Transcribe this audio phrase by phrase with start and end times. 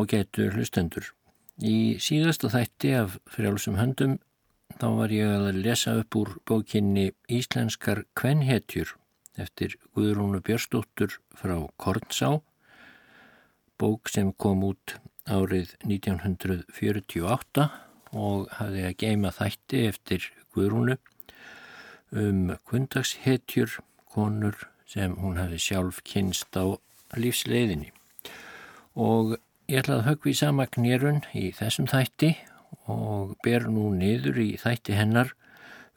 [0.00, 1.10] Ágætu hlustendur.
[1.60, 4.14] Í síðasta þætti af frjálsum höndum
[4.80, 8.94] þá var ég að lesa upp úr bókinni Íslenskar kvenhetjur
[9.36, 12.40] eftir Guðrúnu Björstóttur frá Kornsá,
[13.76, 14.96] bók sem kom út
[15.28, 17.68] árið 1948
[18.16, 20.96] og hafði að geima þætti eftir Guðrúnu
[22.16, 23.76] um kundagshetjur,
[24.08, 24.56] konur
[24.88, 26.72] sem hún hafi sjálf kynst á
[27.20, 27.92] lífsleiðinni.
[28.96, 29.36] Og
[29.70, 32.32] Ég ætla að högvi sama knérun í þessum þætti
[32.90, 35.28] og ber nú niður í þætti hennar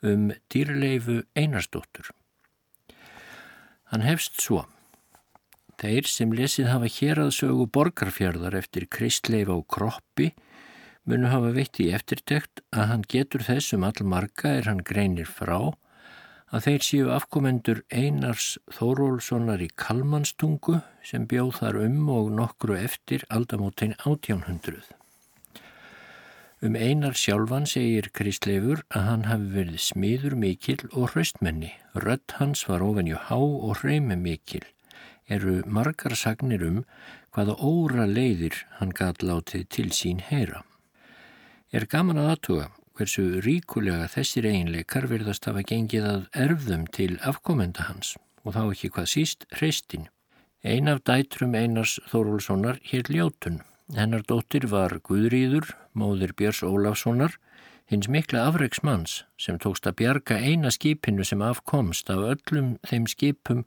[0.06, 2.12] um dýrleifu einarstóttur.
[3.90, 4.60] Hann hefst svo.
[5.82, 10.30] Þeir sem lesið hafa hér að sögu borgarfjörðar eftir kristleif á kroppi
[11.02, 15.74] munu hafa veitt í eftirtekt að hann getur þessum allmarga er hann greinir frá
[16.54, 23.24] að þeir séu afkomendur Einars Þórólssonar í Kalmanstungu sem bjóð þar um og nokkru eftir
[23.34, 24.84] aldamótein 1800.
[26.64, 31.72] Um Einar sjálfan segir Kristleifur að hann hafi verið smiður mikil og hraustmenni.
[32.06, 34.62] Rött hans var ofenju há og hreimi mikil.
[35.26, 36.84] Eru margar sagnir um
[37.34, 40.62] hvaða óra leiðir hann gæt látið til sín heyra.
[41.74, 47.88] Er gaman að aðtuga hversu ríkulega þessir eiginleikar verðast hafa gengið að erfðum til afkomenda
[47.88, 50.08] hans og þá ekki hvað síst hreistin.
[50.64, 53.62] Ein af dætrum Einars Þórólssonar hér ljótun.
[53.92, 57.34] Hennar dóttir var Guðrýður, móðir Björns Ólafssonar,
[57.90, 63.64] hins mikla afreiksmanns sem tókst að bjarga eina skipinu sem afkomst af öllum þeim skipum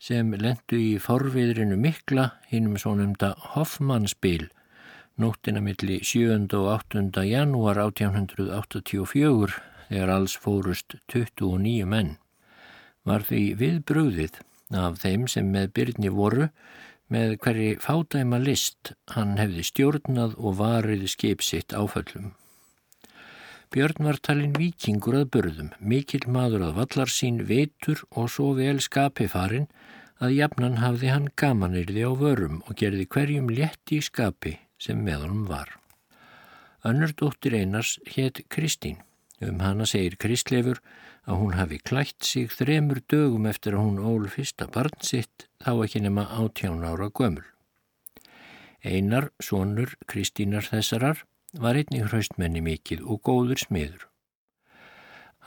[0.00, 4.48] sem lendu í forviðrinu mikla hinnum svo nefnda Hoffmannsbil
[5.14, 6.48] nóttina milli 7.
[6.58, 7.22] og 8.
[7.22, 12.16] janúar 1884 þegar alls fórust 29 menn.
[13.06, 14.40] Var því viðbröðið
[14.74, 16.48] af þeim sem með byrni voru
[17.14, 22.32] með hverji fádæma list hann hefði stjórnað og varið skip sitt áföllum.
[23.70, 28.80] Björn var talinn vikingur að börðum, mikill maður að vallar sín veitur og svo vel
[28.82, 29.70] skapi farin
[30.18, 35.24] að jafnan hafði hann gamanirði á vörum og gerði hverjum létti í skapi sem með
[35.24, 35.72] honum var.
[36.84, 39.00] Önnur dóttir Einars hétt Kristín.
[39.40, 40.80] Um hana segir Kristleifur
[41.24, 45.72] að hún hafi klætt sig þremur dögum eftir að hún ól fyrsta barn sitt þá
[45.86, 47.44] ekki nema átján ára gömul.
[48.84, 51.24] Einar, sonur Kristínar þessarar,
[51.56, 54.08] var einnig hraustmenni mikið og góður smiður.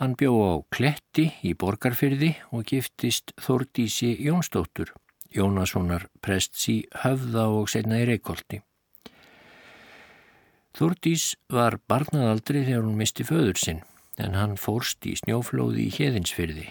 [0.02, 4.94] Hann bjó á Kletti í Borgarfyrði og giftist Þordísi Jónsdóttur,
[5.34, 8.62] Jónassonar prests í Höfða og setna í Reykjóldi.
[10.78, 13.80] Þúrdís var barnaðaldri þegar hún misti föður sinn
[14.22, 16.68] en hann fórst í snjóflóði í heðinsfyrði.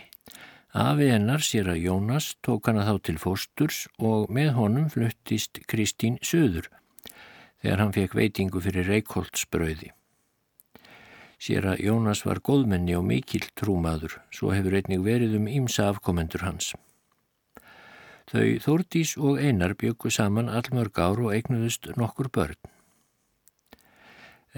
[0.79, 6.21] Afi hennar sér að Jónas tók hana þá til fósturs og með honum fluttist Kristín
[6.23, 6.69] söður
[7.65, 9.91] þegar hann fekk veitingu fyrir Reykjóldsbröði.
[11.43, 16.47] Sér að Jónas var góðmenni og mikill trúmaður, svo hefur einnig verið um ímsa afkomendur
[16.47, 16.71] hans.
[18.31, 22.76] Þau Þúrdís og Einar byggu saman allmörg ár og eignuðust nokkur börn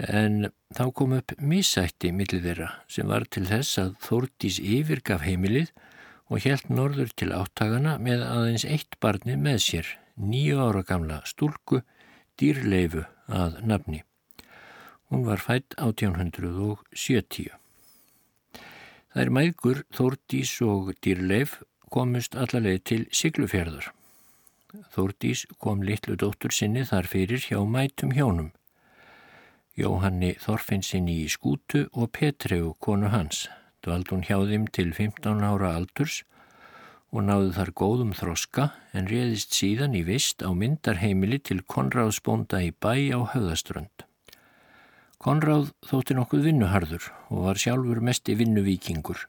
[0.07, 5.71] en þá kom upp missætti millir þeirra sem var til þess að Þórdís yfirgaf heimilið
[6.29, 11.81] og helt norður til áttagana með aðeins eitt barni með sér, nýju ára gamla stúlku,
[12.39, 14.03] dýrleifu að nafni.
[15.09, 17.49] Hún var fætt 1870.
[19.09, 21.57] Það er mægur Þórdís og dýrleif
[21.89, 23.89] komust allarleið til Siglufjörðar.
[24.93, 28.51] Þórdís kom litlu dóttur sinni þar fyrir hjá mætum hjónum.
[29.79, 33.45] Jóhanni Þorfinnsinni í skútu og Petreu konu hans.
[33.79, 36.23] Dvald hún hjá þeim til 15 ára aldurs
[37.15, 42.73] og náðu þar góðum þroska en réðist síðan í vist á myndarheimili til Konráðsbónda í
[42.75, 44.03] bæ á höfðaströnd.
[45.19, 49.25] Konráð þótti nokkuð vinnuharður og var sjálfur mest í vinnuvíkingur.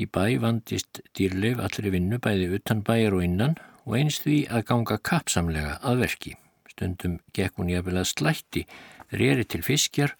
[0.00, 4.66] Í bæ vandist dýrleif allri vinnu bæði utan bæjar og innan og einst því að
[4.72, 6.36] ganga kapsamlega að verki.
[6.72, 8.66] Stundum gekk hún jafnvel að slætti
[9.12, 10.16] reri til fiskjar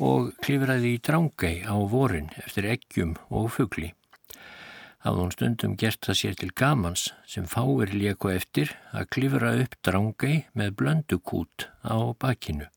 [0.00, 3.92] og klifraði í drángæ á vorin eftir eggjum og fugli.
[5.04, 9.76] Hafði hún stundum gert það sér til gamans sem fáir léku eftir að klifra upp
[9.86, 12.68] drángæ með blöndukút á bakinu.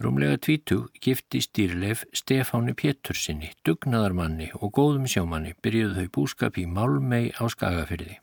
[0.00, 7.28] Rúmlega tvítu gifti stýrleif Stefáni Pétursinni, dugnadarmanni og góðum sjómanni byrjuðu þau búskap í Málmei
[7.36, 8.16] á Skagafyrði.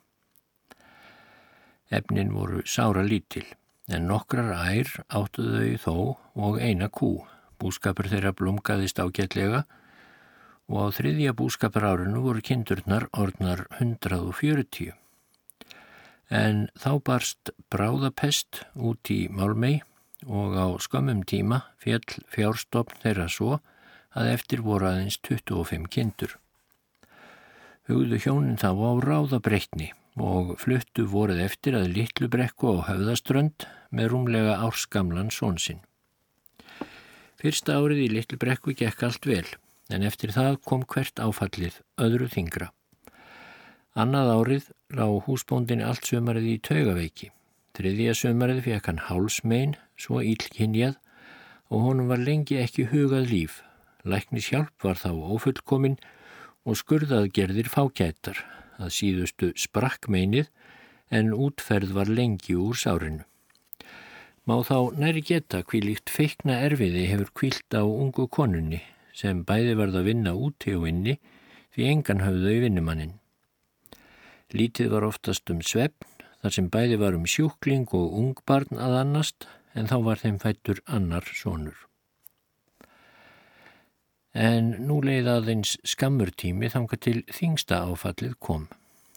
[1.94, 3.46] Efnin voru sára lítil
[3.88, 5.95] en nokkrar ær áttuðu þau þó
[6.48, 7.24] og eina kú.
[7.57, 9.63] Búskapur þeirra blumgaðist ágætlega
[10.68, 14.92] og á þriðja búskapur árinu voru kindurnar orðnar 140.
[16.28, 19.80] En þá barst bráðapest út í Málmei
[20.28, 23.62] og á skömmum tíma fjall fjárstofn þeirra svo
[24.18, 26.36] að eftir voru aðeins 25 kindur.
[27.88, 34.10] Hugðu hjónin þá á ráðabreykni og fluttu voruð eftir að litlu brekku á höfðaströnd með
[34.14, 35.84] rúmlega árskamlan svonsinn.
[37.38, 39.46] Fyrsta árið í litlu brekku gekk allt vel
[39.94, 42.72] en eftir það kom hvert áfallið öðru þingra.
[43.94, 44.66] Annað árið
[44.98, 47.31] lág húsbóndin allt sömarið í taugaveiki.
[47.78, 50.98] Þriðja sömarið fekk hann hálsmein, svo ílkinjað
[51.70, 53.62] og honum var lengi ekki hugað líf.
[54.02, 56.00] Læknis hjálp var þá ofullkominn
[56.66, 58.42] og skurðað gerðir fákættar
[58.81, 60.50] að síðustu sprakk meinið
[61.13, 63.24] en útferð var lengi úr sárinu.
[64.47, 68.79] Má þá næri geta hví líkt feikna erfiði hefur kvílt á ungu konunni
[69.18, 71.18] sem bæði varð að vinna úti og inni
[71.75, 73.18] því engan hafðu í vinnumannin.
[74.56, 79.50] Lítið var oftast um svefn þar sem bæði var um sjúkling og ungbarn að annast
[79.75, 81.75] en þá var þeim fættur annar sonur.
[84.38, 88.68] En nú leiði aðeins skammur tími þanga til þingsta áfallið kom.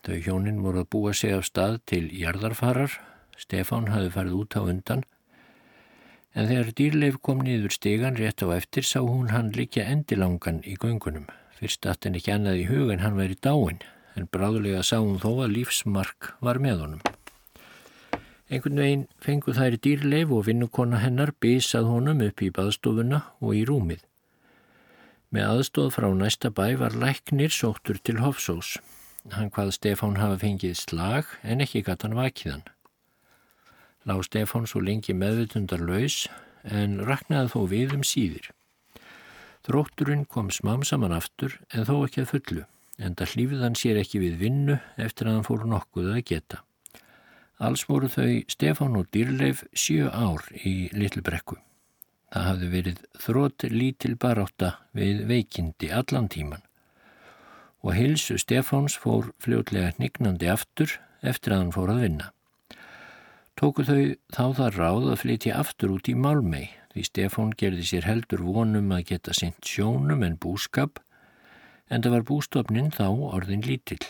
[0.00, 2.94] Þau hjónin voru að búa sig af stað til jarðarfarar,
[3.36, 5.04] Stefán hafði farið út á undan,
[6.32, 10.78] en þegar dýrleif kom niður stegan rétt á eftir sá hún hann líka endilangan í
[10.80, 11.28] göngunum.
[11.60, 13.84] Fyrst að henn ekki annað í hugan hann væri dáin,
[14.16, 17.08] en bráðulega sá hún þó að lífsmark var með honum.
[18.48, 23.66] Einhvern veginn fengu þær dýrleif og vinnukonna hennar bísað honum upp í baðstofuna og í
[23.68, 24.00] rúmið.
[25.30, 28.80] Með aðstóð frá næsta bæ var læknir sóttur til Hofsós.
[29.30, 32.64] Hann hvað Stefán hafa fengið slag en ekki gatt hann vakiðan.
[34.10, 36.24] Lág Stefán svo lengi meðvitundar laus
[36.66, 38.50] en raknaði þó við um síðir.
[39.68, 42.66] Þrótturinn kom smám saman aftur en þó ekki að fullu
[42.98, 46.64] en það hlýfið hann sér ekki við vinnu eftir að hann fór nokkuð að geta.
[47.62, 51.62] Alls voru þau Stefán og Dýrleif sjö ár í Littlu brekku.
[52.30, 56.66] Það hafði verið þrótt lítil baráta við veikindi allan tíman
[57.80, 62.26] og hilsu Stefáns fór fljótlega hnignandi aftur eftir að hann fór að vinna.
[63.56, 68.08] Tóku þau þá það ráð að flytja aftur út í Málmei því Stefán gerði sér
[68.08, 71.00] heldur vonum að geta sendt sjónum en búskap
[71.90, 74.02] en það var bústofnin þá orðin lítill.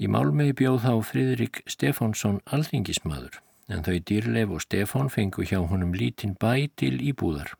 [0.00, 3.34] Í málmegi bjóð þá Fridrik Stefánsson alþingismadur,
[3.70, 7.54] en þau dýrleif og Stefán fengu hjá honum lítinn bæ til íbúðar.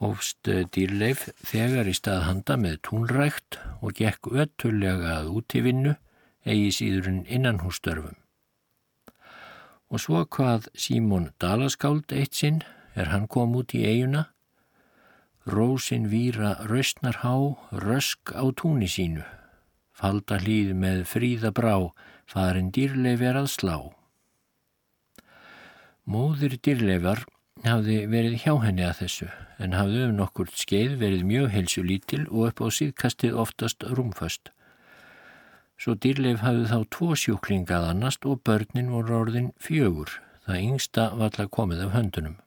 [0.00, 5.94] Hófst eh, dýrleif þegar í stað handa með túnrækt og gekk öttulega að útífinnu
[6.48, 8.16] eigi síðurinn innan hús störfum.
[9.88, 12.62] Og svo hvað Símón Dalaskáld eitt sinn
[12.94, 14.28] er hann kom út í eiguna
[15.48, 19.24] Rósin víra raustnar há, rösk á túni sínu.
[19.96, 21.88] Falda hlýð með fríða brá,
[22.28, 23.97] farin dýrleif er að slá.
[26.08, 27.26] Móður dýrleifar
[27.66, 29.26] hafði verið hjá henni að þessu,
[29.60, 34.48] en hafði um nokkurt skeið verið mjög helsu lítil og upp á síðkastið oftast rúmföst.
[35.76, 40.16] Svo dýrleif hafði þá tvo sjúklingað annast og börnin voru orðin fjögur,
[40.48, 42.40] það yngsta valla komið af höndunum.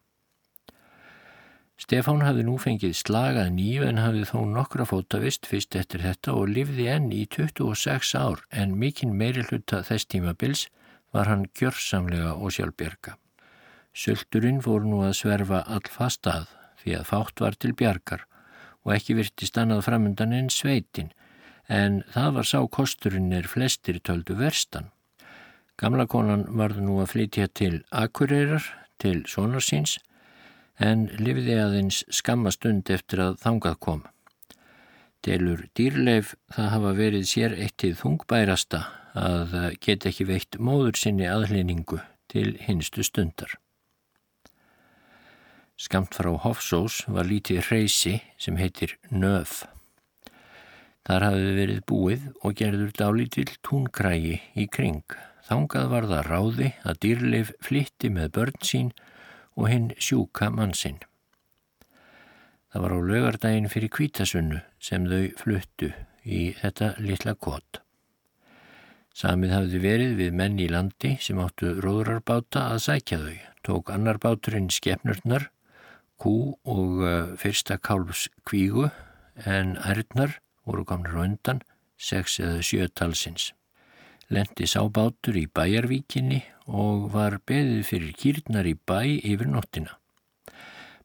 [1.78, 6.50] Stefán hafði nú fengið slagað nýju en hafði þó nokkra fótavist fyrst eftir þetta og
[6.58, 10.70] livði enn í 26 ár en mikinn meiri hluta þess tímabils
[11.14, 13.21] var hann gjörsamlega og sjálfbjörga.
[13.92, 16.48] Sölturinn voru nú að sverfa allfast að
[16.82, 18.24] því að fátt var til bjargar
[18.86, 21.12] og ekki virti stannað framundan en sveitin
[21.68, 24.90] en það var sá kosturinn er flestir töldu verstan.
[25.78, 28.66] Gamla konan varð nú að flytja til Akureyrar
[29.02, 29.98] til sonarsins
[30.80, 34.04] en lifiði aðeins skammastund eftir að þangað kom.
[35.22, 38.86] Delur dýrleif það hafa verið sér eittið þungbærasta
[39.22, 42.00] að geta ekki veitt móður sinni aðleiningu
[42.32, 43.60] til hinstu stundar.
[45.78, 49.66] Skamt frá Hofsós var lítið hreysi sem heitir Nöf.
[51.08, 55.06] Þar hafði verið búið og gerður dálítill túnkrægi í kring.
[55.48, 58.92] Þangað var það ráði að dýrleif flytti með börn sín
[59.58, 61.02] og hinn sjúka mannsinn.
[62.72, 65.90] Það var á lögardaginn fyrir kvítasunnu sem þau fluttu
[66.24, 67.82] í þetta litla kott.
[69.12, 73.40] Samið hafði verið við menn í landi sem áttu róðrarbáta að sækja þau.
[73.62, 75.50] Tók annar báturinn skefnurnar,
[76.22, 78.90] kú og uh, fyrsta kálfs kvígu
[79.46, 80.38] en ærnar
[80.68, 81.66] voru komnir undan
[81.98, 83.52] sex eða sjö talsins
[84.32, 86.40] lendi sábátur í bæjarvíkinni
[86.72, 89.98] og var beðið fyrir kýrnar í bæ yfir nóttina.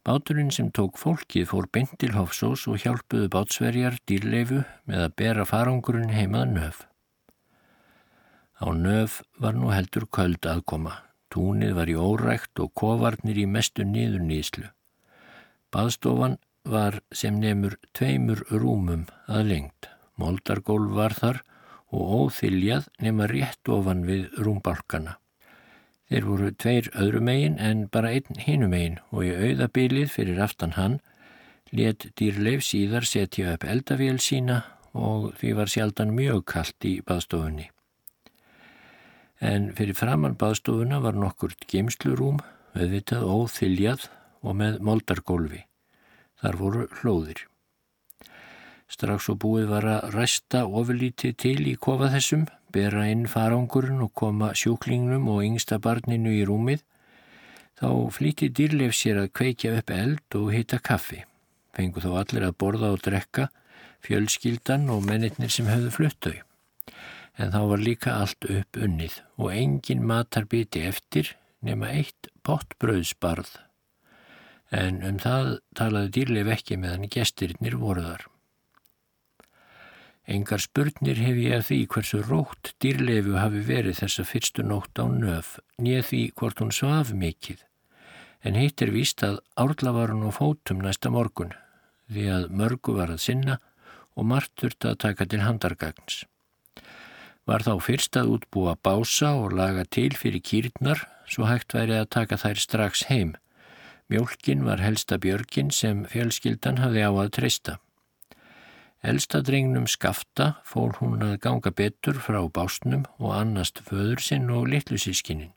[0.06, 5.46] Báturinn sem tók fólkið fór beint til Hofsós og hjálpuðu bátsverjar dýrleifu með að bera
[5.50, 6.84] farangurinn heimað nöf.
[8.62, 10.94] Á nöf var nú heldur köld aðkoma.
[11.34, 14.70] Túnið var í órækt og kovarnir í mestu niður nýslu.
[15.74, 19.90] Baðstofan var sem nefnur tveimur rúmum að lengt.
[20.16, 21.42] Moldargólf var þar
[21.94, 25.18] og óþiljað nema rétt ofan við rúmbalkana.
[26.06, 30.76] Þeir voru tveir öðru megin en bara einn hinu megin og í auðabilið fyrir aftan
[30.78, 31.00] hann
[31.74, 34.62] let dýrleif síðar setja upp eldavél sína
[34.96, 37.66] og því var sjaldan mjög kallt í baðstofunni.
[39.42, 42.38] En fyrir framann baðstofuna var nokkurt geimslurúm,
[42.72, 44.06] auðvitað óþiljað
[44.42, 45.62] og með moldargólfi.
[46.40, 47.46] Þar voru hlóðir.
[48.86, 54.12] Strax og búið var að ræsta ofurlítið til í kofa þessum, bera inn farangurinn og
[54.14, 56.84] koma sjúklingnum og yngsta barninu í rúmið,
[57.80, 61.24] þá flíti dýrleif sér að kveikja upp eld og hita kaffi.
[61.76, 63.50] Fengu þá allir að borða og drekka,
[64.06, 66.36] fjölskyldan og mennitnir sem höfðu fluttau.
[67.36, 73.65] En þá var líka allt upp unnið og engin matarbiti eftir nema eitt pottbröðsbarð.
[74.74, 78.26] En um það talaði dýrleif ekki meðan gestirinnir voruðar.
[80.26, 85.06] Engar spurnir hef ég að því hversu rótt dýrleifu hafi verið þessa fyrstu nótt á
[85.06, 87.62] nöf, nýð því hvort hún svaf mikið.
[88.42, 91.54] En hitt er víst að árla var hún á fótum næsta morgun,
[92.10, 93.60] því að mörgu var að sinna
[94.18, 96.24] og margt þurft að taka til handargagns.
[97.46, 102.10] Var þá fyrst að útbúa bása og laga til fyrir kýrnar, svo hægt væri að
[102.18, 103.36] taka þær strax heim.
[104.08, 107.78] Mjólkin var helsta björgin sem fjölskyldan hafði á að treysta.
[109.06, 114.98] Elstadrengnum skafta fór hún að ganga betur frá básnum og annast föður sinn og litlu
[114.98, 115.52] sískinin.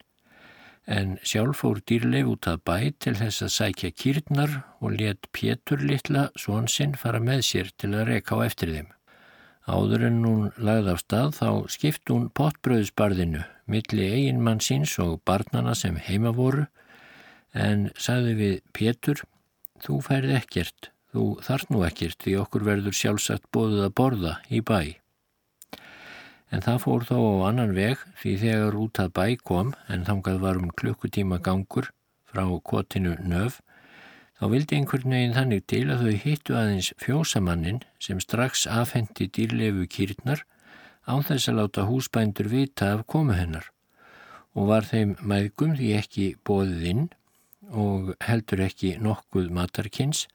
[0.89, 5.86] En sjálf fór dýrleif út að bæ til þess að sækja kýrnar og let Pétur
[5.86, 8.89] litla svon sinn fara með sér til að reka á eftir þeim.
[9.70, 15.75] Áður en hún lagði af stað þá skipt hún pottbröðsbarðinu milli eiginmann síns og barnana
[15.77, 16.65] sem heima voru
[17.53, 19.25] en sagði við Pétur,
[19.84, 24.60] þú færði ekkert, Þú þarf nú ekkert því okkur verður sjálfsagt bóðuð að borða í
[24.62, 24.82] bæ.
[26.53, 30.38] En það fór þó á annan veg því þegar út að bæ kom en þangað
[30.44, 31.89] var um klukkutíma gangur
[32.29, 33.58] frá kotinu nöf
[34.38, 39.89] þá vildi einhvern veginn þannig til að þau hittu aðeins fjósamannin sem strax afhendi dýrlefu
[39.89, 40.46] kýrnar
[41.10, 43.72] á þess að láta húsbændur vita af komu hennar
[44.53, 47.08] og var þeim mæðgum því ekki bóðið inn
[47.69, 50.25] og heldur ekki nokkuð matarkins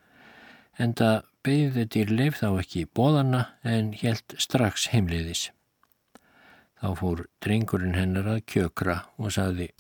[0.79, 5.51] en það beigði dýrleif þá ekki bóðana en helt strax heimliðis.
[6.81, 9.71] Þá fór drengurinn hennar að kjökra og sagði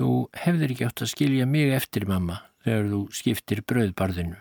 [0.00, 4.38] Þú hefðir ekki átt að skilja mig eftir mamma þegar þú skiptir bröðbarðinu.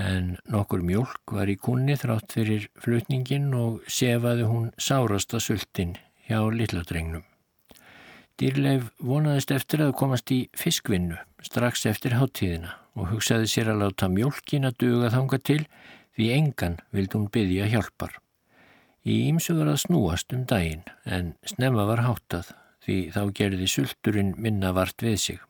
[0.00, 6.40] En nokkur mjölk var í kunni þrátt fyrir flutningin og sefaði hún sárasta sultin hjá
[6.48, 7.27] litladrengnum.
[8.38, 14.06] Dýrleif vonaðist eftir að komast í fiskvinnu strax eftir háttíðina og hugsaði sér að láta
[14.12, 15.62] mjölkin að duga þanga til
[16.14, 18.12] því engan vild hún byggja hjálpar.
[19.02, 22.52] Í ímsu var að snúast um daginn en snemma var háttað
[22.86, 25.40] því þá gerði sulturinn minna vart við sig.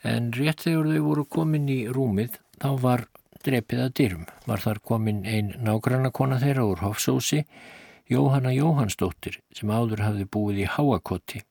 [0.00, 3.04] En rétt þegar þau voru komin í rúmið þá var
[3.44, 4.24] drepið að dyrum.
[4.48, 7.42] Var þar komin ein nágrannakona þeirra úr Hofsósi,
[8.08, 11.42] Jóhanna Jóhannsdóttir sem áður hafði búið í Háakotti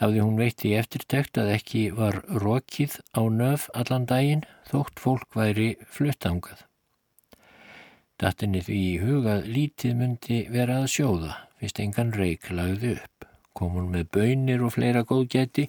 [0.00, 5.36] hafði hún veitt í eftirtekt að ekki var rokið á nöf allan daginn þótt fólk
[5.36, 6.64] væri fluttangað.
[8.20, 13.26] Datinni því í hugað lítið myndi vera að sjóða, fyrst engan reik lagði upp.
[13.56, 15.66] Kom hún með bönir og fleira góðgæti,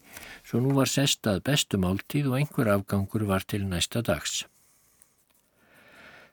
[0.48, 4.46] svo nú var sestað bestum áltíð og einhver afgangur var til næsta dags.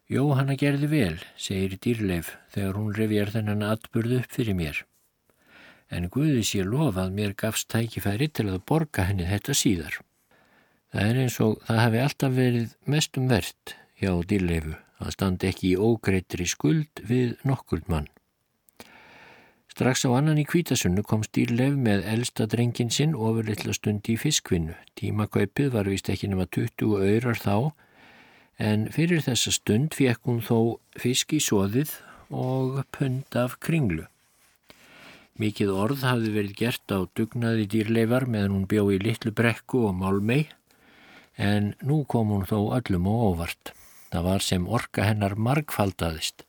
[0.09, 4.85] Jóhanna gerði vel, segir dýrleif, þegar hún revjar þennan atburðu upp fyrir mér
[5.91, 10.01] en Guði sé lofað mér gafst tækifæri til að borga henni þetta síðar.
[10.93, 15.73] Það er eins og það hefði alltaf verið mestum verðt hjá dýrleifu að standa ekki
[15.73, 18.09] í ógreitri skuld við nokkurd mann.
[19.79, 24.17] Strax á annan í kvítasunnu kom stýrleif með elsta drengin sinn ofur litla stund í
[24.19, 24.75] fiskvinnu.
[24.99, 27.71] Tímakaupið var vist ekki nema 20 öyrar þá,
[28.59, 31.95] en fyrir þessa stund fekk hún þó fisk í soðið
[32.35, 34.09] og pund af kringlu.
[35.39, 39.95] Mikið orð hafði verið gert á dugnaði dýrleifar meðan hún bjó í litlu brekku og
[39.95, 40.49] málmei
[41.39, 43.71] en nú kom hún þó öllum og óvart.
[44.11, 46.43] Það var sem orka hennar margfaldaðist.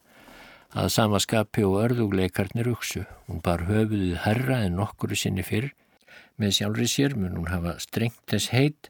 [0.74, 3.06] Að sama skapi og örðugleikarnir uksu.
[3.30, 5.70] Hún bar höfuðið herra en nokkuru sinni fyrr.
[6.42, 8.90] Með sjálfri sér mun hún hafa strengt þess heit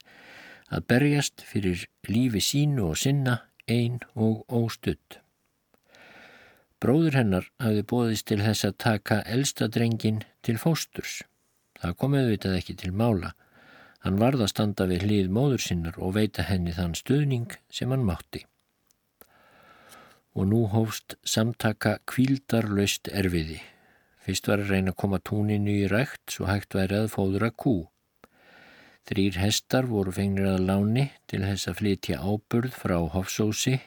[0.72, 5.20] að berjast fyrir lífi sínu og sinna ein og óstudd.
[6.80, 11.18] Bróður hennar hafði bóðist til þess að taka elsta drengin til fósturs.
[11.80, 13.34] Það kom auðvitað ekki til mála.
[14.00, 18.06] Hann varð að standa við hlýð móður sinnar og veita henni þann stuðning sem hann
[18.08, 18.46] mátti.
[20.40, 23.60] Og nú hófst samtaka kvíldarlaust erfiði.
[24.24, 27.90] Fyrst var að reyna að koma túninu í rækt svo hægt væri að fóðura kú.
[29.10, 33.80] Þrýr hestar voru fengnir að láni til þess að flytja áburð frá Hofsósi,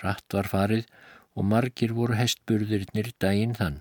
[0.00, 0.90] hratt var farið
[1.36, 3.80] og margir voru hestburðurinnir daginn þann.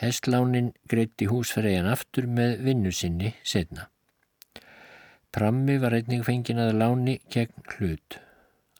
[0.00, 3.88] Hestlánin greitti húsfæriðan aftur með vinnu sinni setna.
[5.32, 8.18] Prammi var einning fengin að láni gegn hlut.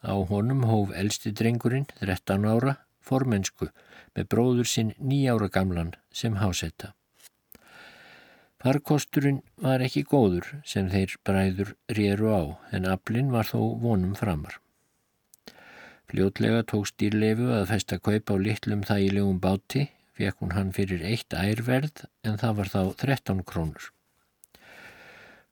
[0.05, 3.71] Á honum hóf elsti drengurinn, 13 ára, formensku
[4.17, 6.93] með bróður sinn nýjára gamlan sem hásetta.
[8.61, 12.43] Parkosturinn var ekki góður sem þeir bræður réru á
[12.76, 14.56] en aflinn var þó vonum framar.
[16.06, 21.34] Fljótlega tók stýrleifu að festa kaup á litlum þægilegum báti, fekk hún hann fyrir eitt
[21.34, 23.88] ærverð en það var þá 13 krónur.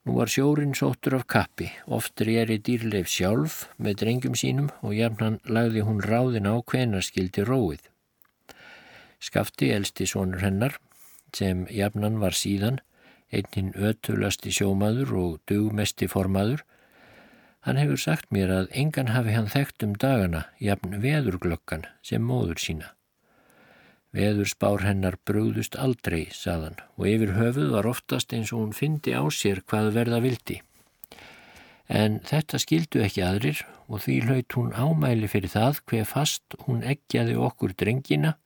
[0.04, 5.40] Nú var sjórin sóttur af kappi, oft reyri dýrleif sjálf með drengjum sínum og jafnan
[5.48, 7.86] lagði hún ráðin á hvenarskildi róið.
[9.18, 10.76] Skafti elsti sónur hennar,
[11.34, 12.78] sem jafnan var síðan,
[13.32, 16.62] einninn ötulasti sjómaður og dugmesti formaður,
[17.64, 22.60] Hann hefur sagt mér að engan hafi hann þekkt um dagana jafn veðurglöggan sem móður
[22.60, 22.90] sína.
[24.14, 29.16] Veður spár hennar brúðust aldrei, saðan, og yfir höfuð var oftast eins og hún fyndi
[29.16, 30.60] á sér hvað verða vildi.
[31.88, 36.84] En þetta skildu ekki aðrir og því hlaut hún ámæli fyrir það hver fast hún
[36.84, 38.36] eggjaði okkur drengina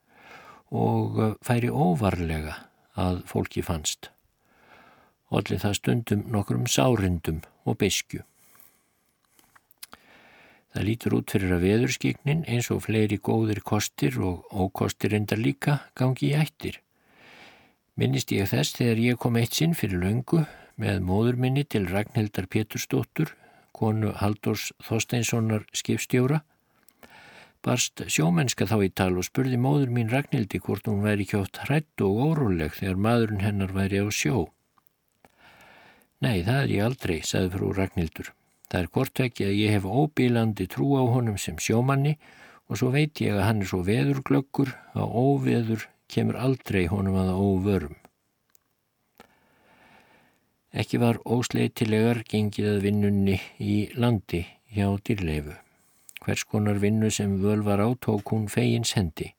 [0.71, 2.55] og uh, færi óvarlega
[2.99, 4.13] að fólki fannst.
[5.29, 8.23] Allir það stundum nokkrum sárindum og beskju.
[10.79, 15.73] Það lítur út fyrir að veðurskiknin eins og fleiri góðir kostir og ókostir endar líka
[15.91, 16.77] gangi í ættir.
[17.99, 20.45] Minnist ég þess þegar ég kom eitt sinn fyrir löngu
[20.79, 23.35] með móður minni til Ragnhildar Pétursdóttur,
[23.75, 26.45] konu Haldurs Þorsteinssonar skipstjóra.
[27.59, 32.07] Barst sjómennska þá í tal og spurði móður mín Ragnhildi hvort hún væri kjótt hrætt
[32.07, 34.47] og óróleg þegar maðurinn hennar væri á sjó.
[36.23, 38.31] Nei, það er ég aldrei, sagði frú Ragnhildur.
[38.69, 42.19] Það er hvort ekki að ég hef óbílandi trú á honum sem sjómanni
[42.69, 47.31] og svo veit ég að hann er svo veðurglöggur að óveður kemur aldrei honum að
[47.33, 47.97] óvörum.
[50.69, 55.57] Ekki var ósleitilegar gengið að vinnunni í landi hjá dýrleifu.
[56.21, 59.31] Hvers konar vinnu sem völ var á tók hún fegins hendi.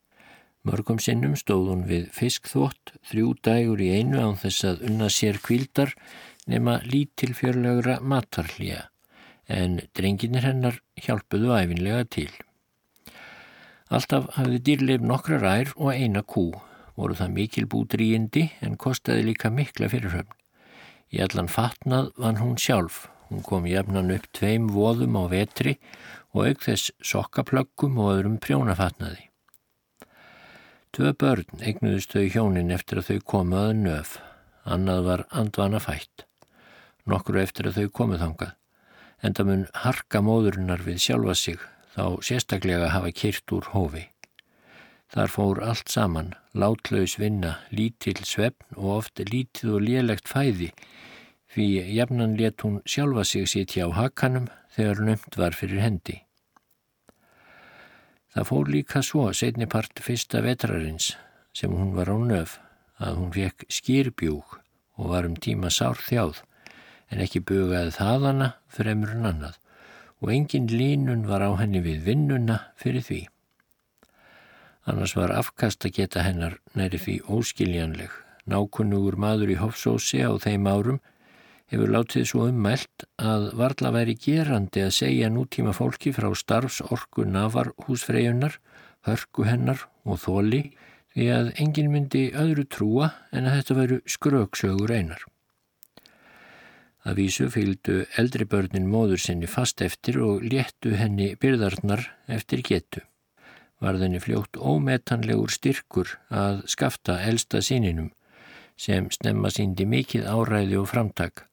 [0.66, 5.38] Mörgum sinnum stóð hún við fiskþvott þrjú dægur í einu án þess að unna sér
[5.38, 5.94] kvildar
[6.50, 8.89] nema lítilfjörlegra matarhlýja
[9.50, 12.30] en drenginir hennar hjálpuðu æfinlega til.
[13.90, 16.52] Alltaf hafði dýrleif nokkra rær og eina kú,
[16.94, 20.36] voru það mikil búdrýjindi en kostiði líka mikla fyrirhöfn.
[21.10, 25.74] Í allan fatnað vann hún sjálf, hún kom jafnan upp tveim voðum á vetri
[26.30, 29.26] og auk þess sokkaplöggum og öðrum prjónafatnaði.
[30.94, 34.16] Tvö börn eignuðust þau hjónin eftir að þau komuðu nöf,
[34.62, 36.26] annað var andvana fætt,
[37.10, 38.56] nokkru eftir að þau komuð þangað
[39.22, 41.60] en það mun harka móðurinnar við sjálfa sig
[41.94, 44.06] þá sérstaklega hafa kyrt úr hófi.
[45.10, 50.70] Þar fór allt saman, látlaus vinna, lítill svefn og oft lítið og lélegt fæði
[51.50, 56.20] fyrir jafnan let hún sjálfa sig sitja á hakanum þegar nömt var fyrir hendi.
[58.30, 61.16] Það fór líka svo setnipart fyrsta vetrarins
[61.52, 62.60] sem hún var á nöf
[63.02, 64.60] að hún fekk skýrbjúk
[65.00, 66.44] og var um tíma sár þjáð
[67.10, 69.58] en ekki bugaði þaðana fremur en annað
[70.20, 73.20] og engin línun var á henni við vinnuna fyrir því.
[74.90, 78.10] Annars var afkast að geta hennar næri því óskiljanleg.
[78.48, 81.00] Nákunnugur maður í Hofsósi á þeim árum
[81.70, 87.72] hefur látið svo ummælt að varla væri gerandi að segja nútíma fólki frá starfsorku nafar
[87.86, 88.58] húsfreyjunar,
[89.06, 90.64] hörku hennar og þóli
[91.14, 95.22] því að engin myndi öðru trúa en að þetta veru skröksögur einar.
[97.08, 103.00] Að vísu fylgdu eldri börnin móður sinni fast eftir og léttu henni byrðarnar eftir getu.
[103.80, 108.10] Varðinni fljótt ómetanlegur styrkur að skafta elsta síninum
[108.76, 111.46] sem snemma síndi mikið áræði og framtak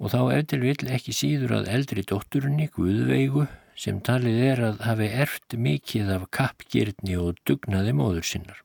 [0.00, 3.44] og þá eftir vil ekki síður að eldri dótturinni Guðveigu
[3.80, 8.62] sem talið er að hafi erft mikið af kappgirni og dugnaði móður sinnar.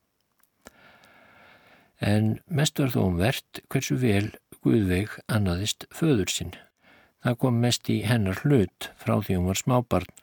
[1.99, 4.29] En mest var þó um verðt hversu vel
[4.65, 6.55] Guðveig annaðist föður sinn.
[7.21, 10.15] Það kom mest í hennar hlut frá því hún var smábarn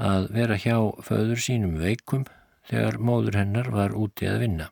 [0.00, 2.24] að vera hjá föður sínum veikum
[2.70, 4.70] þegar móður hennar var úti að vinna.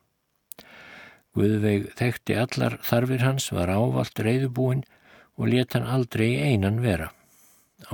[1.37, 4.83] Guðveig þekkti allar þarfir hans, var ávalt reyðubúinn
[5.37, 7.11] og let hann aldrei einan vera.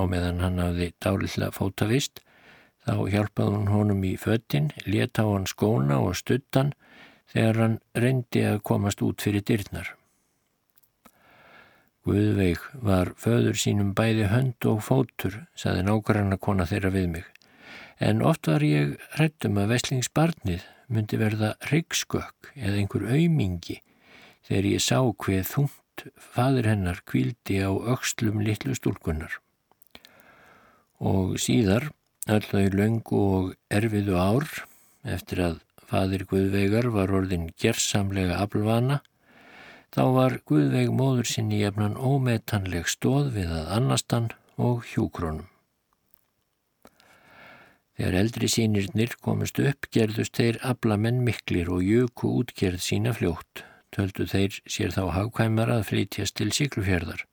[0.08, 2.24] meðan hann hafði dálitla fótavist,
[2.88, 6.72] þá hjálpaði hún honum í föttin, let á hann skóna og stuttan
[7.28, 9.99] þegar hann reyndi að komast út fyrir dyrnar.
[12.08, 17.26] Guðveig var föður sínum bæði hönd og fótur, saði nákvæmna kona þeirra við mig.
[18.00, 23.82] En oft var ég hrettum að veslingsbarnið myndi verða ryggskökk eða einhver aumingi
[24.48, 29.36] þegar ég sá hveð þungt fadur hennar kvíldi á aukslum litlu stúlkunnar.
[31.00, 31.90] Og síðar,
[32.26, 34.48] alltaf í löngu og erfiðu ár,
[35.04, 35.60] eftir að
[35.90, 39.00] fadir Guðveigar var orðin gerðsamlega aflvana,
[39.94, 44.28] þá var Guðveig móður sinni jefnan ómetanleg stóð við að annastan
[44.60, 45.48] og hjúkrónum.
[48.00, 53.66] Þegar eldri sínirnir komist upp gerðust þeir ablamenn miklir og jöku útgerð sína fljótt.
[53.92, 57.26] Töldu þeir sér þá hagkvæmar að flytjast til síklufjörðar.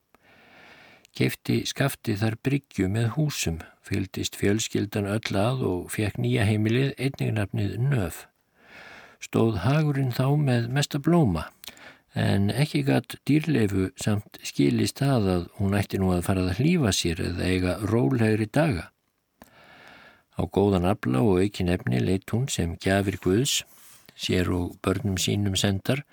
[1.17, 7.77] Kefti skafti þar bryggju með húsum, fylgdist fjölskyldan öll að og fekk nýja heimilið einningnafnið
[7.87, 8.25] nöf.
[9.23, 11.47] Stóð hagurinn þá með mesta blóma,
[12.15, 16.93] en ekki gatt dýrleifu samt skilist að að hún ætti nú að farað að hlýfa
[16.95, 18.89] sér eða eiga rólegri daga.
[20.37, 23.63] Á góðan afla og aukin efni leitt hún sem gjafir Guðs,
[24.15, 26.03] sér og börnum sínum sendar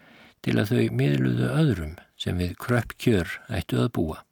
[0.45, 4.23] til að þau miðluðu öðrum sem við kröpp kjör ættu að búa.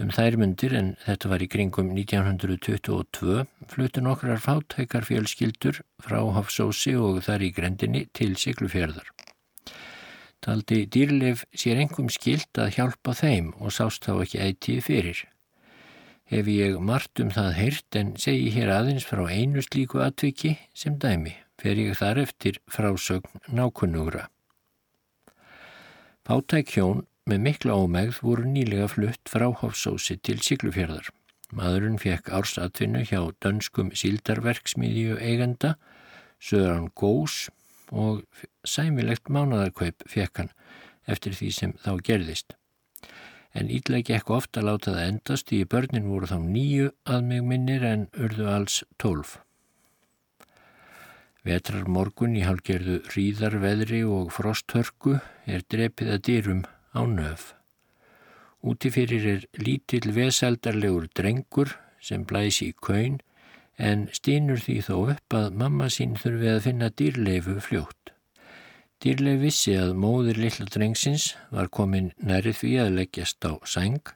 [0.00, 6.94] Um þær myndir, en þetta var í kringum 1922, flutu nokkrar fátækar fjölskyldur frá Hafsósi
[6.96, 9.10] og þar í grendinni til Siglufjörðar.
[10.40, 15.26] Taldi dýrleif sér engum skilt að hjálpa þeim og sást þá ekki ætið fyrir
[16.30, 20.94] hef ég margt um það heyrt en segi hér aðeins frá einu slíku atviki sem
[21.02, 24.28] dæmi, fer ég þar eftir frásögn nákunnugra.
[26.22, 31.10] Pátæk hjón með mikla ómegð voru nýlega flutt frá Hofsósi til Siglufjörðar.
[31.50, 35.74] Maðurinn fekk ársatvinnu hjá dönskum síldarverksmiðju eigenda,
[36.38, 37.48] Söðran Gós
[37.90, 38.22] og
[38.64, 40.54] sæmilegt mánadarkaup fekk hann
[41.10, 42.54] eftir því sem þá gerðist
[43.54, 47.86] en ídlegi ekki ofta láta það endast því börnin voru þá nýju að mig minnir
[47.86, 49.38] en urðu alls tólf.
[51.46, 55.16] Vetrar morgun í halgerðu ríðarveðri og frosthörku
[55.48, 57.54] er drepið að dýrum á nöf.
[58.60, 63.18] Útifyrir er lítill veseldarlegur drengur sem blæsi í kaun
[63.80, 68.12] en stínur því þó upp að mamma sín þurfi að finna dýrleifu fljótt.
[69.00, 74.12] Dýrleg vissi að móðir lilla drengsins var komin nærið því að leggjast á sæng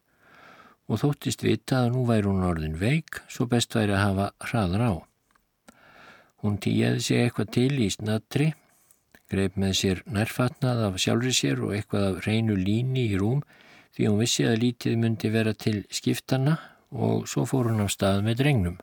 [0.85, 4.85] og þóttist vita að nú væri hún orðin veik svo best væri að hafa hraðar
[4.85, 4.95] á.
[6.45, 8.51] Hún tíjaði sig eitthvað til í snatri,
[9.33, 13.41] greip með sér nærfatnað af sjálfri sér og eitthvað af reynu líni í rúm
[13.97, 16.59] því hún vissi að lítið myndi vera til skiptana
[16.93, 18.77] og svo fór hún á stað með drengnum.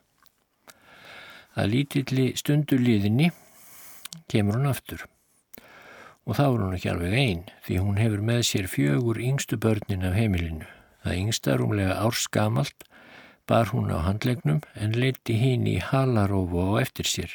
[1.52, 3.30] Að lítilli stundu liðinni
[4.32, 5.04] kemur hún aftur
[6.22, 10.06] og þá er hún ekki alveg einn því hún hefur með sér fjögur yngstu börnin
[10.06, 10.68] af heimilinu.
[11.02, 12.84] Það yngsta rúmlega árskamalt
[13.50, 17.32] bar hún á handlegnum en leiti hinn í halarófu á eftir sér.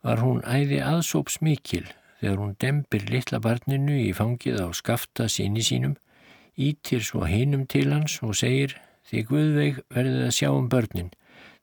[0.00, 1.84] Var hún æði aðsóps mikil
[2.20, 5.96] þegar hún dembir litla barninu í fangið á skafta síni sínum,
[6.56, 8.78] ítir svo hinnum til hans og segir
[9.10, 11.12] því Guðveig verðið að sjá um börnin.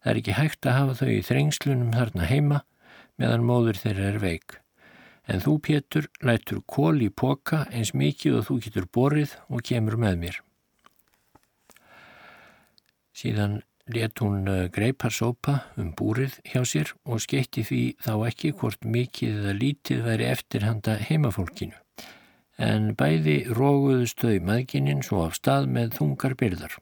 [0.04, 2.60] Það er ekki hægt að hafa þau í þrengslunum þarna heima
[3.22, 4.60] meðan móður þeirra er veik
[5.28, 9.98] en þú Pétur lætur kól í poka eins mikið og þú getur borið og kemur
[10.00, 10.40] með mér.
[13.14, 13.62] Síðan
[13.94, 18.86] let hún eh, greipar sópa um búrið hjá sér og skeitti því þá ekki hvort
[18.88, 21.78] mikið eða lítið væri eftir handa heimafólkinu.
[22.58, 26.78] En bæði róguðust þau maðgininn svo af stað með þungar byrðar.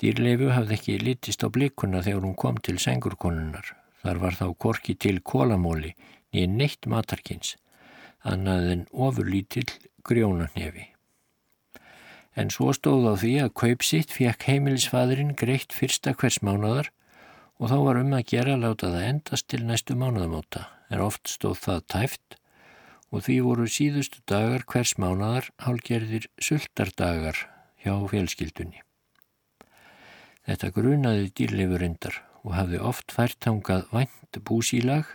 [0.00, 3.74] Dýrleifu hafði ekki litist á blikuna þegar hún kom til sengurkonunnar.
[4.00, 5.92] Þar var þá korki til kólamóli
[6.32, 7.56] nýja neitt matarkins,
[8.24, 9.68] annað en ofurlítill
[10.08, 10.86] grjónarnefi.
[12.32, 16.88] En svo stóð á því að kaupsitt fekk heimilisfadurinn greitt fyrsta hvers mánadar
[17.60, 21.58] og þá var um að gera láta það endast til næstu mánuðamóta, en oft stóð
[21.66, 22.38] það tæft
[23.10, 27.42] og því voru síðustu dagar hvers mánadar hálgerðir sultardagar
[27.82, 28.80] hjá fjölskyldunni.
[30.50, 35.06] Þetta grunaði dýrleifur endar og hafði oft fært hangað vænt búsílag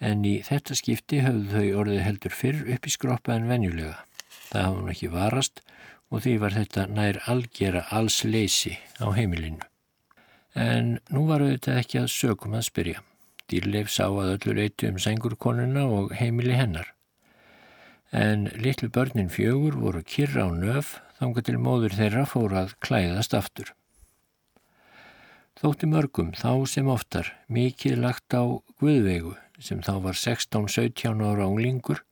[0.00, 3.98] en í þetta skipti höfðu þau orðið heldur fyrr upp í skroppa en venjulega.
[4.48, 5.60] Það hafði hún ekki varast
[6.08, 8.72] og því var þetta nær algjera alls leysi
[9.04, 9.68] á heimilinu.
[10.56, 13.04] En nú var auðvitað ekki að sögum að spyrja.
[13.52, 16.88] Dýrleif sá að öllu leiti um sengurkonuna og heimili hennar.
[18.16, 23.36] En litlu börnin fjögur voru kyrra á nöf þángu til móður þeirra fór að klæðast
[23.36, 23.76] aftur.
[25.60, 28.42] Þótti mörgum þá sem oftar mikið lagt á
[28.80, 32.02] Guðveigu sem þá var 16-17 ára unglingur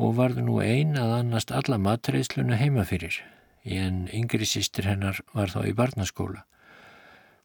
[0.00, 3.20] og varðu nú ein að annast alla matreiðslunu heima fyrir
[3.64, 6.44] en yngri sýstir hennar var þá í barnaskóla.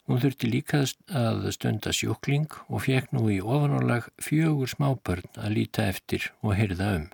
[0.09, 0.81] Hún þurfti líka
[1.13, 6.89] að stunda sjúkling og fekk nú í ofanálag fjögur smábörn að líta eftir og heyrða
[6.97, 7.07] um.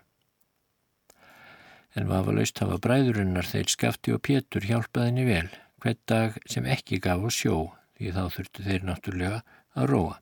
[1.95, 5.49] En vafalaust hafa bræðurinnar þeir skafti og pétur hjálpaðinni vel,
[5.83, 7.57] hvern dag sem ekki gaf á sjó,
[7.97, 9.41] því þá þurftu þeir náttúrulega
[9.75, 10.15] að róa.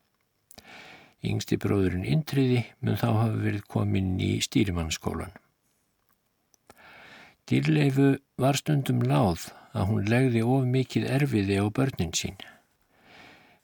[1.24, 5.32] Yngsti bróðurinn Intriði mun þá hafa verið komin í stýrimannskólan.
[7.48, 8.10] Dýrleifu
[8.40, 12.38] var stundum láð að hún legði of mikið erfiði á börnin sín.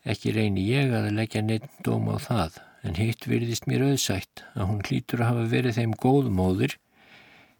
[0.08, 4.69] Ekki reyni ég að leggja neitt dóm á það, en hitt virðist mér auðsætt að
[4.72, 6.76] hún hlýtur að hafa verið þeim góð móður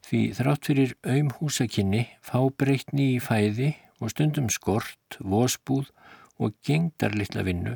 [0.08, 5.92] því þrátt fyrir auðm húsakinni, fábreytni í fæði og stundum skort, vosbúð
[6.39, 7.75] og gengdar litla vinnu,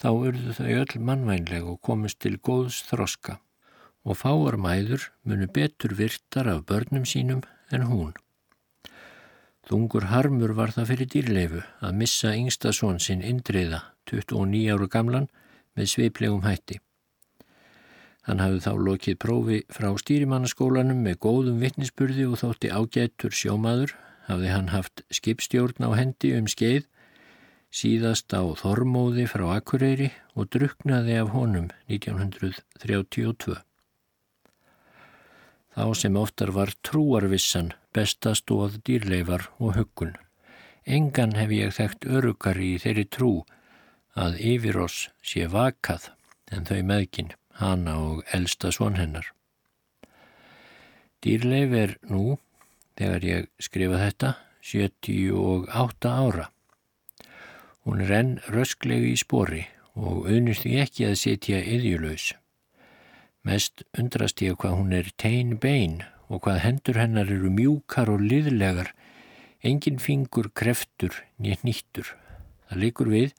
[0.00, 3.38] þá urðu þau öll mannvænleg og komist til góðs þroska
[4.02, 8.14] og fáar mæður munu betur virtar af börnum sínum en hún.
[9.62, 15.28] Þungur harmur var það fyrir dýrleifu að missa yngsta són sinn indriða 29 ára gamlan
[15.78, 16.80] með sveiplegum hætti.
[18.26, 23.94] Hann hafði þá lokið prófi frá stýrimannaskólanum með góðum vittnisspurði og þótti ágættur sjómaður,
[24.28, 26.86] hafði hann haft skipstjórn á hendi um skeið,
[27.72, 33.56] síðast á Þormóði frá Akureyri og druknaði af honum 1932.
[35.72, 40.14] Þá sem oftar var trúarvissan bestastóð dýrleifar og huggun.
[40.84, 43.32] Engan hef ég þekkt örugari í þeirri trú
[44.18, 46.10] að yfir oss sé vakað
[46.52, 49.30] en þau meðgin, hana og elsta svon hennar.
[51.22, 52.36] Dýrleif er nú,
[52.98, 56.50] þegar ég skrifa þetta, 78 ára.
[57.82, 59.64] Hún er enn rösklegu í spori
[59.98, 62.32] og auðnust því ekki að setja yðjulös.
[63.42, 68.22] Mest undrast ég hvað hún er tein bein og hvað hendur hennar eru mjúkar og
[68.22, 68.92] liðlegar,
[69.66, 72.12] engin fingur kreftur nýtt nýttur.
[72.70, 73.34] Það likur við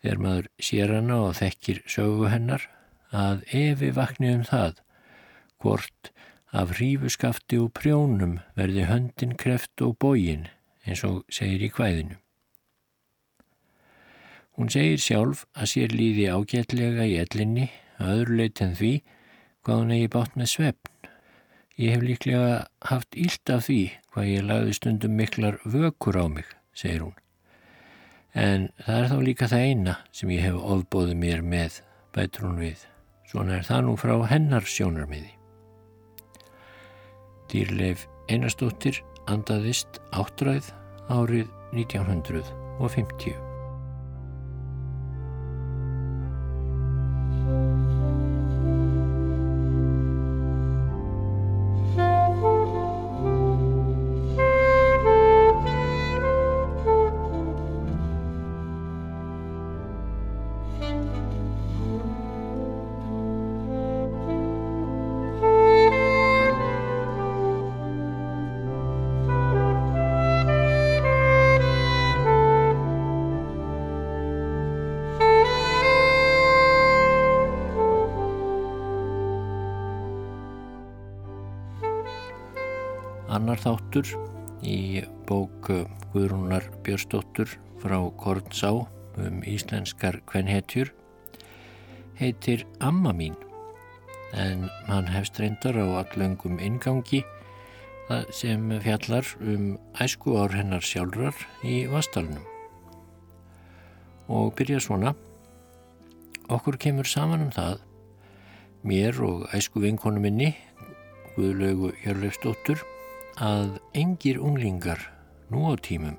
[0.00, 2.64] þegar maður sér hana og þekkir sögu hennar
[3.12, 4.80] að evi vakni um það
[5.60, 6.10] hvort
[6.56, 10.48] af hrífuskafti og prjónum verði höndin kreft og bógin
[10.86, 12.19] eins og segir í hvæðinu.
[14.60, 18.92] Hún segir sjálf að sér líði ágætlega í ellinni að öðru leit en því
[19.64, 21.08] hvað hún eigi bátt með svefn.
[21.80, 22.52] Ég hef líklega
[22.90, 23.80] haft ílt af því
[24.12, 26.44] hvað ég lagði stundum miklar vökur á mig,
[26.76, 27.16] segir hún
[28.34, 31.80] en það er þá líka það eina sem ég hef ofbóðið mér með
[32.14, 32.86] bætur hún við.
[33.30, 35.34] Svona er það nú frá hennar sjónarmiði.
[37.50, 40.72] Dýrleif Einarstóttir andaðist áttræð
[41.10, 43.49] árið 1950.
[83.90, 84.10] þáttur
[84.62, 85.66] í bók
[86.12, 87.50] Guðrúnar Björnsdóttur
[87.82, 88.68] frá Kornsá
[89.18, 90.92] um íslenskar kvenhetjur
[92.20, 93.34] heitir Amma mín.
[94.30, 97.24] En hann hefst reyndar á allöngum ingangi
[98.30, 101.34] sem fjallar um æsku ár hennar sjálfrar
[101.66, 102.46] í Vastalunum
[104.30, 105.16] og byrja svona.
[106.46, 107.82] Okkur kemur saman um það
[108.86, 110.54] mér og æsku vinkonu minni
[111.34, 112.86] Guðlaugu Hjörleifsdóttur
[113.40, 115.00] að engir unglingar
[115.48, 116.18] nú á tímum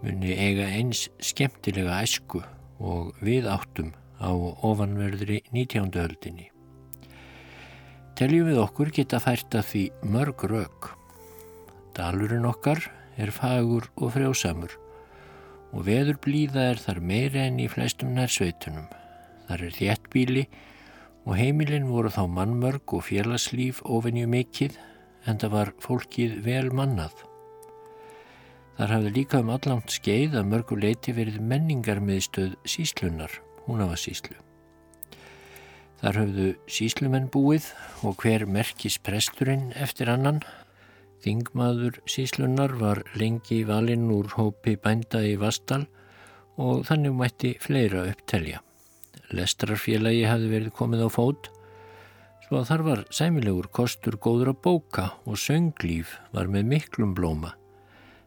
[0.00, 2.40] muni eiga eins skemmtilega æsku
[2.80, 5.92] og við áttum á ofanverðri 19.
[5.92, 6.48] öldinni.
[8.16, 10.90] Teljum við okkur geta fært að því mörg rauk.
[11.94, 12.80] Dalurinn okkar
[13.20, 14.72] er fagur og frjósamur
[15.76, 18.88] og veður blíða er þar meira enn í flestum nærsveitunum.
[19.50, 20.48] Þar er þéttbíli
[21.28, 24.78] og heimilinn voru þá mannmörg og félagslíf ofennju mikill
[25.28, 27.24] en það var fólkið vel mannað.
[28.78, 33.32] Þar hafði líka um allangt skeið að mörgu leiti verið menningar miðstöð síslunar,
[33.66, 34.36] hún hafa síslu.
[35.98, 37.72] Þar hafðu síslumenn búið
[38.06, 40.38] og hver merkis presturinn eftir annan.
[41.24, 45.88] Þingmaður síslunar var lengi valinn úr hópi bænda í Vastal
[46.54, 48.62] og þannig mætti fleira upptelja.
[49.34, 51.50] Lestrarfélagi hafði verið komið á fót,
[52.48, 57.52] svo að þar var sæmilegur kostur góður að bóka og sönglíf var með miklum blóma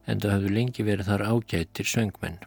[0.05, 2.37] en það hafðu lengi verið þar ágættir söngmenn.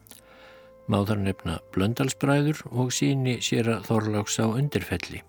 [0.86, 5.22] Má þar nefna Blöndalsbræður og síni sér að Þorláks á undirfelli.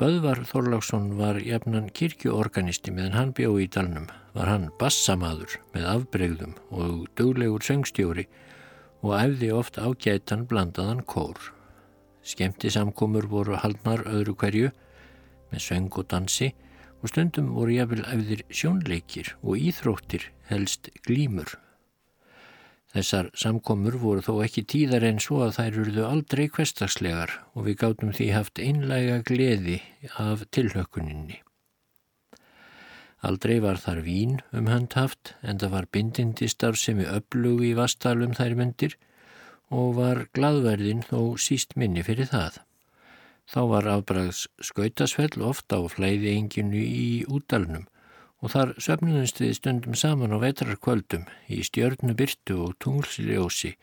[0.00, 4.08] Böðvar Þorláksson var jafnan kirkjuorganisti meðan hann bjó í dalnum.
[4.32, 8.26] Var hann bassamaður með afbregðum og duglegur söngstjóri
[9.04, 11.36] og æfði oft ágætan blandaðan kór.
[12.26, 14.72] Skemti samkomur voru haldnar öðru hverju
[15.52, 16.52] með söng og dansi
[17.02, 21.58] og stundum voru jafnvel æfðir sjónleikir og íþróttir helst glímur.
[22.92, 27.78] Þessar samkomur voru þó ekki tíðar en svo að þær urðu aldrei kvestagslegar og við
[27.80, 29.78] gáttum því haft einlæga gleði
[30.20, 31.38] af tilhökuninni.
[33.22, 38.58] Aldrei var þar vín um handhaft en það var bindindi starfsemi öflug í vastalum þær
[38.58, 38.98] myndir
[39.72, 42.60] og var gladverðin þó síst minni fyrir það.
[43.50, 47.88] Þá var afbrags skautasfell ofta á flæði enginu í útdalnum
[48.42, 53.76] og þar söfnumst við stundum saman á vetrarkvöldum í stjörnubyrtu og tunglsljósi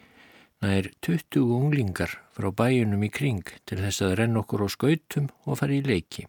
[0.63, 5.61] nær 20 unglingar frá bæjunum í kring til þess að renn okkur á skautum og
[5.61, 6.25] fara í leiki.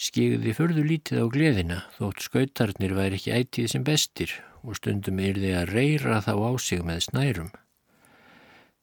[0.00, 5.40] Skigði förðu lítið á gleðina þótt skautarnir væri ekki ætið sem bestir og stundum er
[5.42, 7.50] þið að reyra þá á sig með snærum.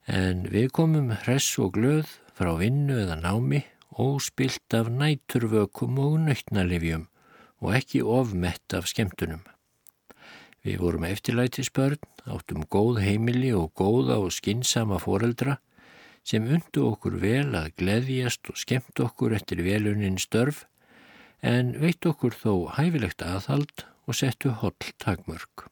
[0.08, 3.60] En við komum hress og glöð frá vinnu eða námi,
[3.92, 7.10] óspilt af næturvökum og nöytnalifjum
[7.60, 9.42] og ekki ofmett af skemmtunum.
[10.64, 15.58] Við vorum eftirlætisbörn, áttum góð heimili og góða og skinsama foreldra
[16.24, 20.64] sem undu okkur vel að gleðjast og skemmt okkur eftir velunin störf
[21.44, 25.68] en veit okkur þó hæfilegt aðhald og settu holl takmörk.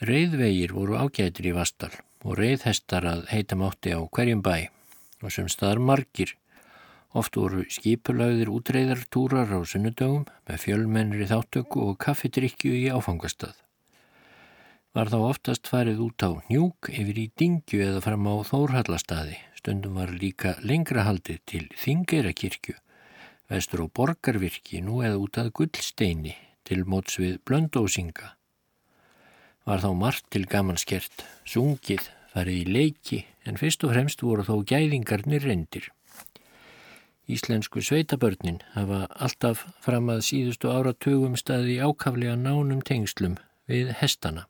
[0.00, 1.92] Reyðvegir voru ágætir í Vastal
[2.24, 4.68] og reyðhestar að heita mátti á hverjum bæ
[5.22, 6.34] og sem staðar margir.
[7.16, 13.56] Oft voru skipulagðir útreyðartúrar á sunnudögum með fjölmennri þáttöku og kaffidrykju í áfangastað.
[14.96, 19.36] Var þá oftast farið út á njúk yfir í dingju eða fram á þórhallastadi.
[19.58, 22.76] Stundum var líka lengra haldið til Þingerakirkju,
[23.50, 26.36] vestur á Borgarvirki nú eða út að Gullsteini
[26.68, 28.37] til móts við Blöndósinga
[29.68, 34.62] var þá margt til gamanskert, sungið, farið í leiki en fyrst og fremst voru þó
[34.70, 35.90] gæðingarnir reyndir.
[37.28, 43.36] Íslensku sveitabörnin hafa alltaf fram að síðustu áratugum staði ákaflega nánum tengslum
[43.68, 44.46] við hestana.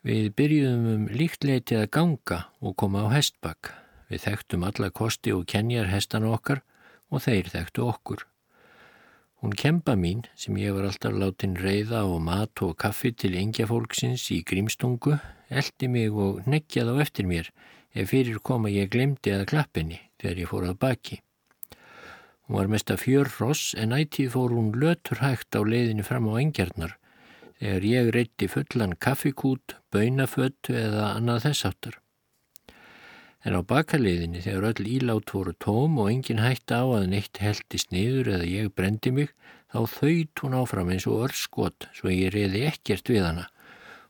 [0.00, 3.74] Við byrjuðum um líktleiti að ganga og koma á hestbakk.
[4.08, 6.64] Við þekktum alla kosti og kenjar hestana okkar
[7.12, 8.27] og þeir þekktu okkur.
[9.38, 13.68] Hún kempa mín sem ég var alltaf látin reyða og mat og kaffi til engja
[13.70, 15.12] fólksins í grímstungu
[15.60, 17.52] eldi mig og nekkjað á eftir mér
[17.94, 21.20] ef fyrir koma ég glemdi að klappinni þegar ég fór að baki.
[22.48, 26.26] Hún var mest að fjör ross en ætið fór hún lötur hægt á leiðinu fram
[26.26, 26.98] á engjarnar
[27.62, 32.02] þegar ég reytti fullan kaffikút, bönaföttu eða annað þessáttar.
[33.46, 37.92] En á bakaliðinni þegar öll ílát voru tóm og engin hætti á að neitt heldist
[37.94, 39.34] niður eða ég brendi mig,
[39.70, 43.46] þá þauðt hún áfram eins og örskot svo ég reyði ekkert við hana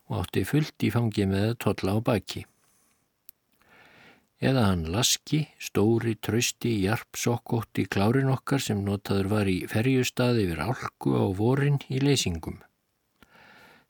[0.09, 2.45] og átti fullt í fangi með að totla á baki.
[4.39, 10.63] Eða hann laski, stóri, trösti, jarpsokkótt í klárin okkar sem notaður var í ferjustaði yfir
[10.63, 12.61] álku á vorin í leysingum.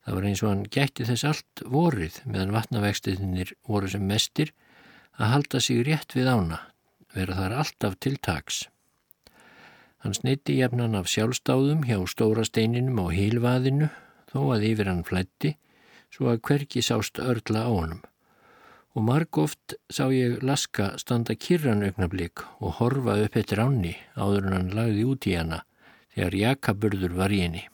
[0.04, 4.52] Það var eins og hann gætti þess allt vorið meðan vatnavextiðinir voru sem mestir
[5.20, 6.60] að halda sig rétt við ána,
[7.14, 8.68] vera þar alltaf til taks.
[10.00, 13.90] Hann snitti jafnan af sjálfstáðum hjá stóra steininum á hilvaðinu
[14.32, 15.58] þó að yfir hann flætti
[16.14, 18.00] svo að hverki sást örla á honum.
[18.96, 24.48] Og marg oft sá ég laska standa kyrran augnablík og horfa upp eftir ánni áður
[24.48, 25.60] en hann lagði út í hana
[26.16, 27.66] þegar jakaburður var í henni.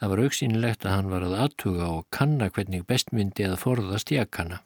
[0.00, 4.60] Það var auksínilegt að hann var að aðtuga og kanna hvernig bestmyndi að forðast jakana.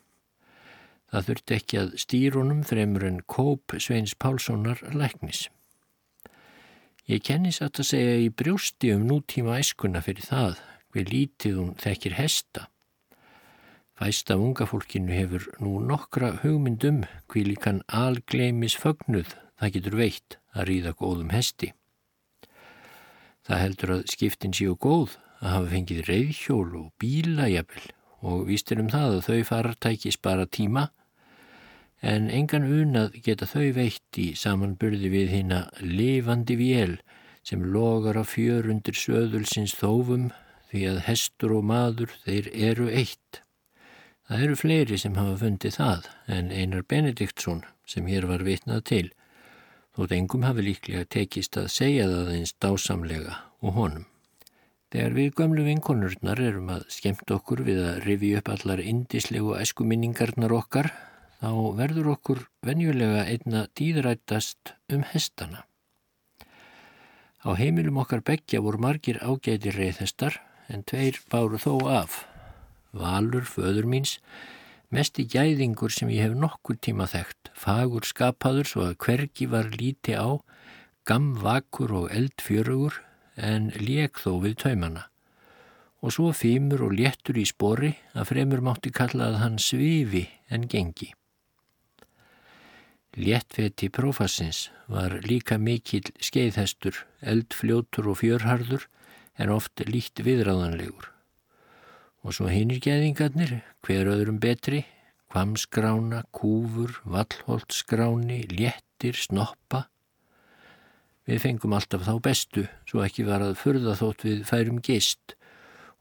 [1.15, 5.45] Það þurfti ekki að stýrunum fremur en kóp Sveins Pálssonar læknis.
[7.07, 10.57] Ég kennis að það segja í brjósti um nútíma æskuna fyrir það
[10.91, 12.65] hver lítið hún þekkir hesta.
[13.95, 20.39] Fæst af unga fólkinu hefur nú nokkra hugmyndum hví líkan algleimis fögnuð það getur veitt
[20.51, 21.71] að ríða góðum hesti.
[23.47, 27.87] Það heldur að skiptin séu góð að hafa fengið reyðhjól og bílajafil
[28.27, 30.89] og vístir um það að þau farartæki spara tíma
[32.05, 36.99] en engan unað geta þau veitt í samanburði við hýna lifandi vél
[37.45, 40.29] sem logar á fjör undir söðulsins þófum
[40.71, 43.41] því að hestur og maður þeir eru eitt.
[44.29, 49.07] Það eru fleiri sem hafa fundið það en Einar Benediktsson sem hér var vitnað til
[49.95, 54.07] þótt engum hafi líklega tekist að segja það eins dásamlega og honum.
[54.95, 60.55] Þegar við gömlu vinkonurnar erum að skemmt okkur við að rifi upp allar indislegu eskuminningarnar
[60.55, 60.91] okkar,
[61.45, 65.67] þá verður okkur venjulega einna dýðrættast um hestana.
[67.45, 70.39] Á heimilum okkar begja voru margir ágæti reyðhestar
[70.73, 72.23] en tveir báru þó af.
[72.97, 74.15] Valur, föður míns,
[74.89, 79.69] mest í gæðingur sem ég hef nokkur tíma þekkt, fagur skapaður svo að hvergi var
[79.75, 80.41] líti á,
[81.05, 83.03] gamvakur og eldfjörugur,
[83.37, 85.11] en lék þó við taumana.
[86.01, 90.65] Og svo fýmur og léttur í spori að fremur mátti kalla að hann svifi en
[90.71, 91.11] gengi.
[93.15, 98.89] Léttfeti prófassins var líka mikill skeiðhestur, eldfljótur og fjörharður
[99.39, 101.11] en oft líkt viðráðanlegur.
[102.27, 104.83] Og svo hinnir geðingarnir, hver öðrum betri,
[105.31, 109.87] kvamskrána, kúfur, vallholtskráni, léttir, snoppa,
[111.25, 115.37] Við fengum alltaf þá bestu, svo ekki var að furða þótt við færum gist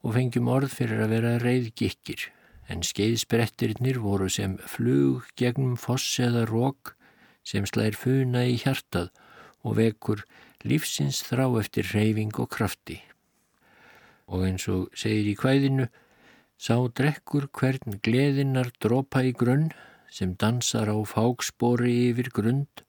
[0.04, 2.26] og fengjum orð fyrir að vera reyðgikkir,
[2.68, 6.92] en skeiðsbrettirnir voru sem flug gegnum foss eða rók
[7.44, 9.10] sem slær funa í hjartað
[9.64, 10.24] og vekur
[10.64, 13.00] lífsins þrá eftir reyfing og krafti.
[14.26, 15.90] Og eins og segir í kvæðinu,
[16.56, 19.68] sá drekkur hvern gleðinnar dropa í grunn
[20.10, 22.84] sem dansar á fákspori yfir grund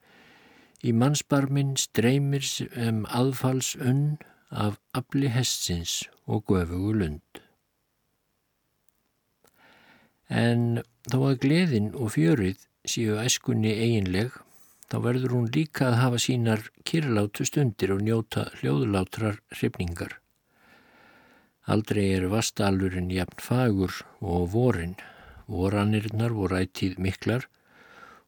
[0.86, 4.20] Í mannsbarminn streymir sem aðfals unn
[4.66, 7.39] af afli hessins og göfugu lund.
[10.30, 14.30] En þó að gleðin og fjörið séu eskunni eiginleg,
[14.92, 20.20] þá verður hún líka að hafa sínar kyrlátu stundir og njóta hljóðlátrar hrifningar.
[21.66, 24.94] Aldrei er vastalurinn jafn fagur og vorin.
[25.50, 27.48] Voranirnar voru ættið miklar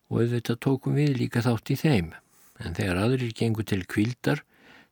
[0.10, 2.12] og auðvitað tókum við líka þátt í þeim
[2.64, 4.42] en þegar aðrir gengur til kvildar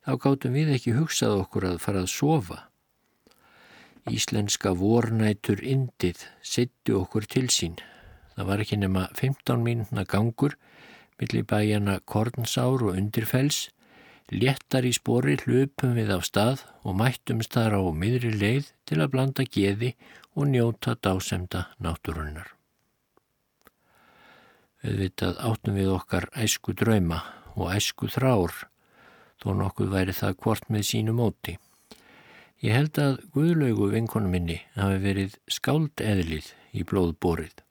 [0.06, 2.60] þá gáttum við ekki hugsað okkur að fara að sofa.
[4.06, 7.80] Íslenska vornætur indið setju okkur til sín.
[8.36, 10.58] Það var ekki nema 15 mínuna gangur
[11.22, 13.70] millir bæjana Kornsár og Undirfells,
[14.32, 19.12] léttar í spori hlupum við á stað og mættumst þar á miðri leið til að
[19.14, 19.94] blanda geði
[20.36, 22.50] og njóta dásemda náttúrunnar.
[24.86, 27.22] Auðvitað áttum við okkar æsku drauma
[27.56, 28.54] og æsku þrár,
[29.42, 31.56] þó nokkuð væri það hvort með sínu móti.
[32.66, 37.62] Ég held að Guðlaugu vinkonu minni hafi verið skáld eðlið í blóðborið.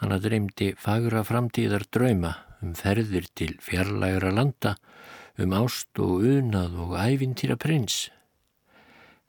[0.00, 2.32] Hanna dreymdi fagra framtíðar drauma
[2.62, 4.76] um ferðir til fjarlægra landa,
[5.38, 8.06] um ást og unað og ævintýra prins.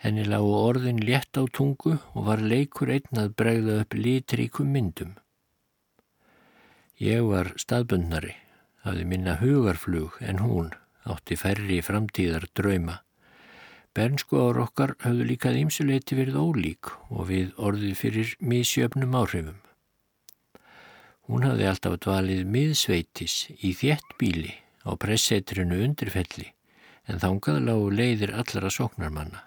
[0.03, 5.17] Henni lágu orðin létt á tungu og var leikur einn að bregða upp litríkum myndum.
[6.99, 8.35] Ég var staðbundnari
[8.83, 10.71] hafði minna hugarflug en hún
[11.07, 12.99] átti færri framtíðar drauma.
[13.93, 19.62] Bernsku ára okkar hafðu líkað ýmsuleiti verið ólík og við orðið fyrir mísjöfnum áhrifum.
[21.31, 24.51] Hún hafði alltaf dvalið miðsveitis í þétt bíli
[24.83, 26.49] á pressetrinu undirfelli
[27.07, 29.45] en þangað lágu leiðir allara sóknarmanna.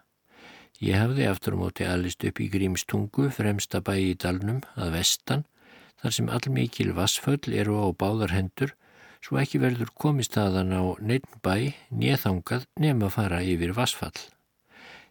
[0.80, 5.44] Ég hafði aftur á móti alist upp í Grímstungu fremsta bæi í dalnum að vestan
[6.00, 8.72] þar sem allmikil vassföll eru á báðarhendur
[9.20, 14.16] svo ekki verður komist aðan á neitt bæ nýðangað nefn að fara yfir vassfall.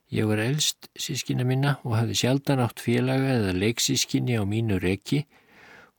[0.09, 5.25] Ég var elst sískina minna og hafði sjaldan átt félaga eða leiksískinni á mínu reki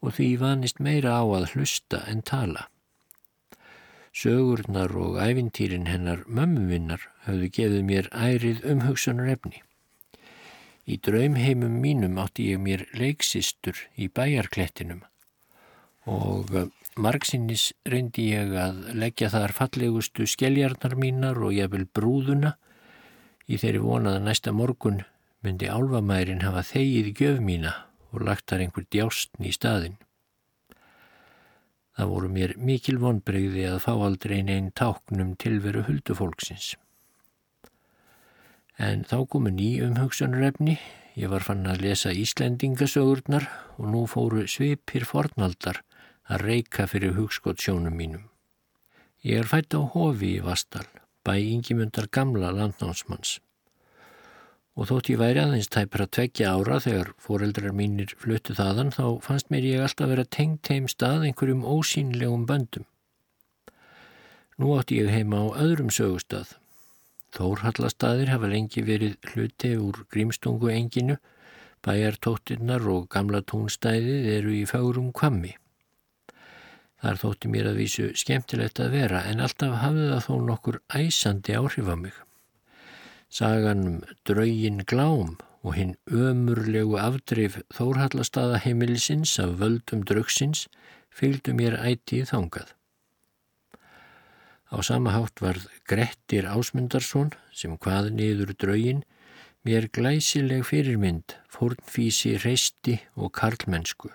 [0.07, 2.69] og því vanist meira á að hlusta en tala.
[4.17, 9.61] Sögurnar og æfintýrin hennar mömmuvinnar hafðu gefið mér ærið umhugsunar efni.
[10.87, 15.03] Í draumheimum mínum átti ég mér leiksistur í bæjarklettinum
[16.07, 16.53] og
[16.97, 22.55] Margsinnis reyndi ég að leggja þar fallegustu skelljarnar mínar og ég vil brúðuna
[23.51, 25.03] í þeirri vonað að næsta morgun
[25.43, 27.75] myndi álvamærin hafa þegið gjöf mína
[28.13, 29.97] og lagt þar einhver djástn í staðin.
[31.97, 36.75] Það voru mér mikil vonbreyði að fá aldrei einn táknum tilveru huldufólksins.
[38.77, 40.77] En þá komu ný umhugsunarefni,
[41.17, 43.49] ég var fann að lesa Íslendingasögurnar
[43.79, 45.81] og nú fóru svipir fornaldar
[46.29, 48.29] að reyka fyrir hugskott sjónum mínum.
[49.25, 50.85] Ég er fætt á hofi í Vastal,
[51.25, 53.39] bæ yngimundar gamla landnámsmanns.
[54.77, 59.05] Og þótt ég væri aðeins tæpar að tveggja ára þegar foreldrar mínir fluttu þaðan þá
[59.25, 62.85] fannst mér ég alltaf vera tengt heim stað einhverjum ósýnlegum böndum.
[64.61, 66.55] Nú átti ég heima á öðrum sögustað.
[67.37, 71.17] Þórhallastaðir hafa lengi verið hluti úr grímstungu enginu,
[71.85, 75.57] bæjartóttirnar og gamla tónstæðið eru í fárum kvammi.
[77.01, 81.57] Þar þótti mér að vísu skemmtilegt að vera en alltaf hafði það þó nokkur æsandi
[81.57, 82.17] áhrif á mig.
[83.37, 90.63] Sagan um draugin glám og hinn ömurlegu afdrif Þórhallastaða heimilisins af völdum draugsins
[91.19, 92.73] fylgdu mér ætið þangað.
[94.73, 99.05] Á sama hátt varð Grettir Ásmundarsson sem hvað niður draugin
[99.69, 104.15] mér glæsileg fyrirmynd, fórnfísi, reisti og karlmennsku.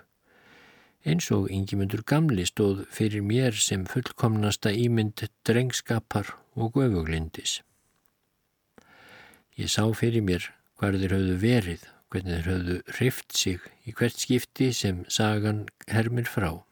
[1.05, 7.61] Eins og yngimundur gamli stóð fyrir mér sem fullkomnasta ímynd drengskapar og göfuglindis.
[9.60, 10.45] Ég sá fyrir mér
[10.80, 11.82] hvar þeir höfðu verið,
[12.12, 16.64] hvernig þeir höfðu hrift sig í hvert skipti sem sagan hermir frá.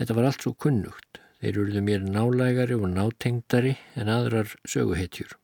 [0.00, 1.20] Þetta var allt svo kunnugt.
[1.42, 5.34] Þeir eruðu mér nálægari og nátengdari en aðrar söguhetjur.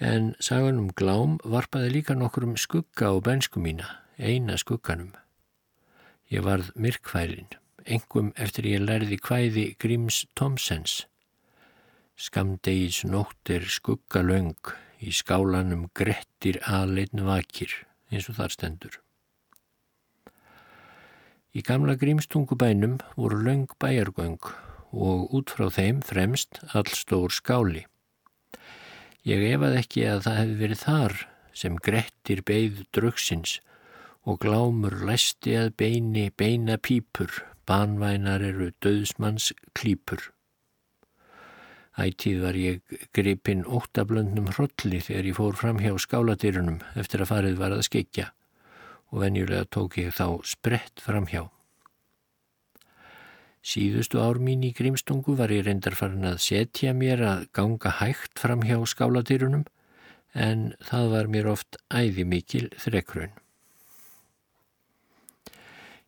[0.00, 3.86] En sagan um glám varpaði líka nokkur um skugga á bensku mína,
[4.18, 5.12] eina skugganum.
[6.32, 7.52] Ég varð myrkvælin,
[7.84, 11.02] engum eftir ég lærði hvæði Gríms Tomsens
[12.22, 14.54] Skamdegis nótt er skuggalöng,
[15.02, 17.72] í skálanum grettir aðleitn vakir,
[18.14, 18.98] eins og þar stendur.
[21.50, 24.38] Í gamla grímstungubænum voru löng bæjargöng
[24.94, 27.82] og út frá þeim fremst allstór skáli.
[29.26, 31.16] Ég efað ekki að það hefði verið þar
[31.62, 33.56] sem grettir beigð draugsins
[34.22, 37.34] og glámur læsti að beini beina pípur,
[37.66, 40.31] banvænar eru döðsmanns klípur.
[42.00, 47.58] Ætíð var ég gripinn óttablöndnum hrolli þegar ég fór fram hjá skáladýrunum eftir að farið
[47.60, 48.30] var að skeikja
[49.12, 51.50] og venjulega tók ég þá sprett fram hjá.
[53.62, 58.40] Síðustu ár mín í grímstungu var ég reyndar farin að setja mér að ganga hægt
[58.40, 59.66] fram hjá skáladýrunum
[60.32, 63.36] en það var mér oft æði mikil þrekkrun.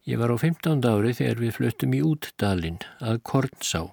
[0.09, 0.81] Ég var á 15.
[0.81, 3.85] ári þegar við fluttum í útdalinn að Kornsá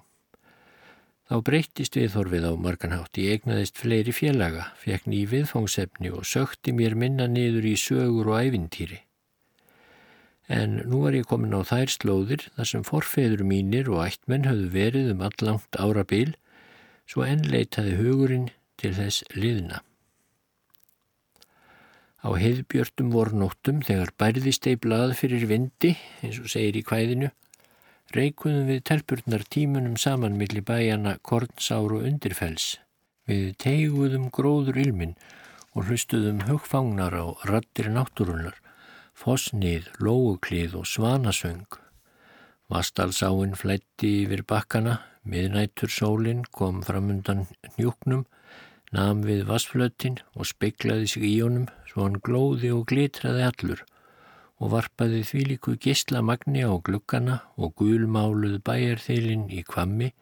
[1.32, 6.92] Þá breyttist viðhorfið á marganhátt, ég egnaðist fleiri félaga, fekk ný viðfóngsefni og sökti mér
[6.92, 8.98] minna niður í sögur og ævintýri.
[10.52, 14.68] En nú var ég komin á þær slóðir þar sem forfeður mínir og ættmenn höfðu
[14.76, 16.34] verið um allangt ára bil,
[17.08, 19.80] svo ennleitaði hugurinn til þess liðna.
[22.20, 27.32] Á heiðbjörtum voru nóttum þegar bærðist ei blað fyrir vindi, eins og segir í kvæðinu,
[28.16, 32.76] reikuðum við telpurnar tímunum saman millir bæjana Kornsár og Undirfells.
[33.28, 35.14] Við teiguðum gróður ilmin
[35.72, 38.58] og hlustuðum hugfangnar á rattir náttúrunar,
[39.16, 41.78] fosnið, lóuklið og svanasöng.
[42.72, 47.46] Vastalsáinn flætti yfir bakkana, miðnættur sólinn kom fram undan
[47.78, 48.26] njúknum,
[48.92, 53.86] nam við vassflöttin og speiklaði sig í honum svo hann glóði og glitraði allur
[54.62, 60.12] og varpaði því líku gislamagni á glukkana og gulmáluð bæjarþeilin í kvammi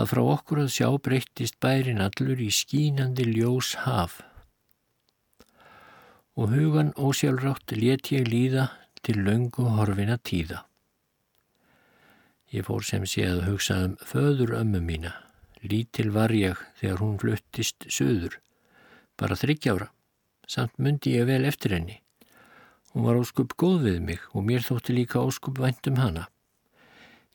[0.00, 4.22] að frá okkur að sjá breyttist bærin allur í skínandi ljós haf.
[6.40, 8.70] Og hugan ósjálfrátt let ég líða
[9.04, 10.64] til löngu horfina tíða.
[12.50, 15.12] Ég fór sem sé að hugsa um föður ömmu mína.
[15.60, 18.38] Lítil var ég þegar hún fluttist söður,
[19.20, 19.90] bara þryggjára,
[20.48, 22.00] samt myndi ég vel eftir henni.
[22.90, 26.26] Hún var óskup góð við mig og mér þótti líka óskup vænt um hana.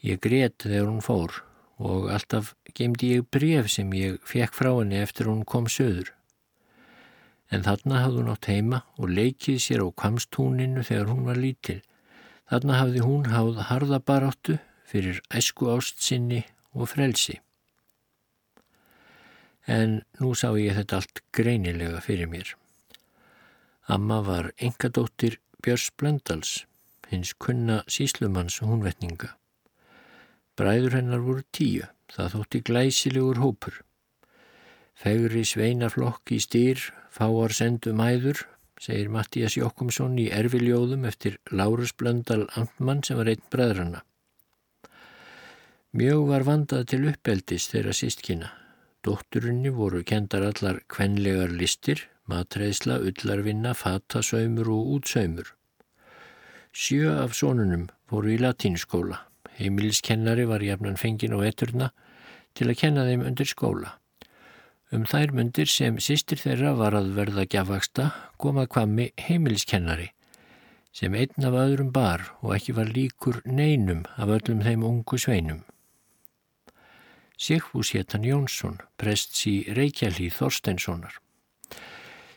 [0.03, 1.39] Ég grétt þegar hún fór
[1.79, 6.11] og alltaf gemdi ég bref sem ég fekk frá henni eftir hún kom söður.
[7.51, 11.79] En þarna hafði hún átt heima og leikið sér á kvamstúninu þegar hún var lítil.
[12.51, 16.43] Þarna hafði hún háð harðabaráttu fyrir æsku ást sinni
[16.73, 17.39] og frelsi.
[19.65, 22.53] En nú sá ég þetta allt greinilega fyrir mér.
[23.87, 26.49] Amma var engadóttir Björns Blöndals,
[27.09, 29.31] hins kunna síslumanns húnvetninga.
[30.53, 33.79] Bræður hennar voru tíu, það þótti glæsilegur hópur.
[34.93, 38.45] Fegri sveinaflokk í stýr, fáar sendum æður,
[38.77, 44.05] segir Mattías Jokkumsson í erfiljóðum eftir Lárus Blöndal Antmann sem var einn bræðrana.
[45.97, 48.53] Mjög var vandað til uppeldis þeirra sístkina.
[49.01, 55.54] Dótturinni voru kendar allar kvenlegar listir, matreðsla, ullarvinna, fatasaumur og útsaumur.
[56.75, 59.21] Sjö af sónunum voru í latínsskóla.
[59.55, 61.93] Heimiliskennari var jafnan fengin á etturna
[62.51, 63.93] til að kenna þeim undir skóla.
[64.91, 70.09] Um þær mundir sem sýstir þeirra var að verða gjafaksta komað kvammi heimiliskennari
[70.95, 75.63] sem einn af öðrum bar og ekki var líkur neinum af öllum þeim ungu sveinum.
[77.39, 81.19] Sigfús héttan Jónsson, prests í Reykjallíð Þorsteinssonar.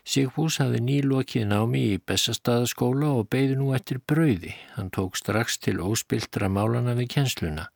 [0.09, 4.55] Sigfús hafði nýlokið námi í Bessastaðaskóla og beði nú eftir brauði.
[4.73, 7.67] Hann tók strax til óspiltra málana við kjensluna.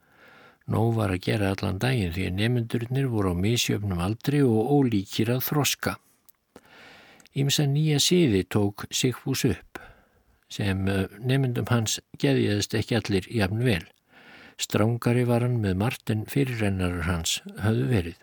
[0.65, 5.29] Nó var að gera allan daginn því að nemyndurnir voru á misjöfnum aldri og ólíkir
[5.35, 5.95] að þroska.
[7.37, 9.83] Ímsa nýja síði tók Sigfús upp
[10.53, 13.83] sem eh, nemyndum hans geðiðist ekki allir jafn vel.
[14.57, 18.19] Strángari var hann með margt en fyrirrennarar hans höfðu verið.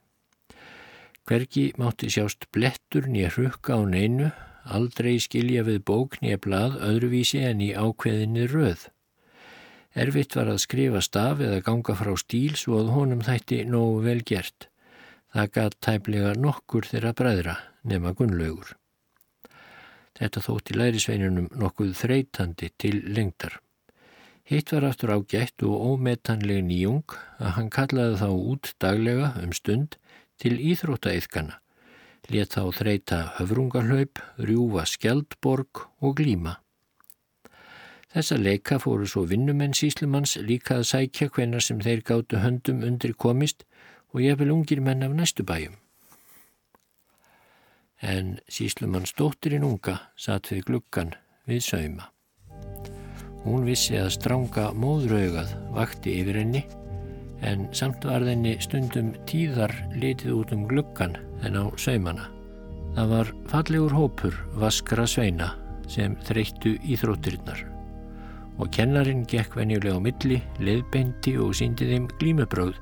[1.31, 4.33] Hvergi mátti sjást blettur nýja hrukka á neinu,
[4.66, 8.89] aldrei skilja við bók nýja blað öðruvísi en í ákveðinni röð.
[9.95, 14.24] Erfitt var að skrifa staf eða ganga frá stíl svo að honum þætti nógu vel
[14.26, 14.66] gert.
[15.31, 17.57] Það gatt tæplega nokkur þeirra bræðra
[17.87, 18.74] nema gunnlaugur.
[20.18, 23.61] Þetta þótti lærisveinunum nokkuð þreytandi til lengdar.
[24.51, 29.95] Hitt var aftur ágætt og ómetanleg nýjung að hann kallaði þá út daglega um stund
[30.41, 31.61] til íþróttaeithkana.
[32.30, 36.59] Let þá þreita höfrungarhlaup, rjúfa skjaldborg og glíma.
[38.11, 43.14] Þessa leika fóru svo vinnumenn síslumanns líka að sækja hvenar sem þeir gáttu höndum undir
[43.14, 43.62] komist
[44.11, 45.76] og ég vil ungir menn af næstu bæjum.
[48.03, 51.14] En síslumanns dóttirinn unga satt við gluggan
[51.47, 52.11] við sauma.
[53.45, 56.64] Hún vissi að stránga móðraugað vakti yfir henni
[57.47, 61.16] en samt var þenni stundum tíðar litið út um gluggan
[61.47, 62.28] en á saumana.
[62.97, 65.53] Það var fallegur hópur vaskra sveina
[65.91, 67.66] sem þreyttu íþróttirinnar
[68.61, 72.76] og kennarin gekk venjulega á milli, leiðbeindi og síndi þeim glímubröð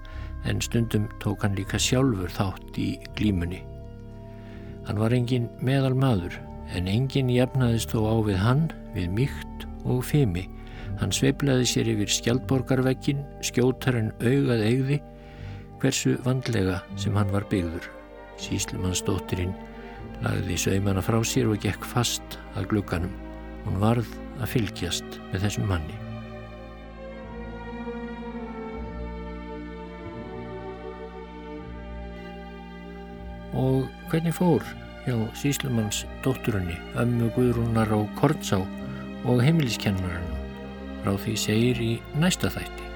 [0.49, 3.63] en stundum tók hann líka sjálfur þátt í glímunni.
[4.89, 6.39] Hann var engin meðal maður
[6.75, 10.47] en engin jafnaðist þó á við hann við mýkt og fimi.
[10.99, 14.99] Hann sveiflaði sér yfir skjaldborgarvekkin, skjótar en augað eigði
[15.79, 17.87] hversu vandlega sem hann var byggður.
[18.43, 19.55] Síslumannsdóttirinn
[20.25, 23.15] lagði saumana frá sér og gekk fast að glugganum.
[23.67, 24.11] Hún varð
[24.43, 25.95] að fylgjast með þessum manni.
[33.59, 34.67] Og hvernig fór
[35.07, 38.61] hjá síslumanns dótturunni, ömmu Guðrúnar á Kortsá
[39.27, 40.38] og heimiliskennarinn
[41.03, 42.88] frá því segir í næsta þætti.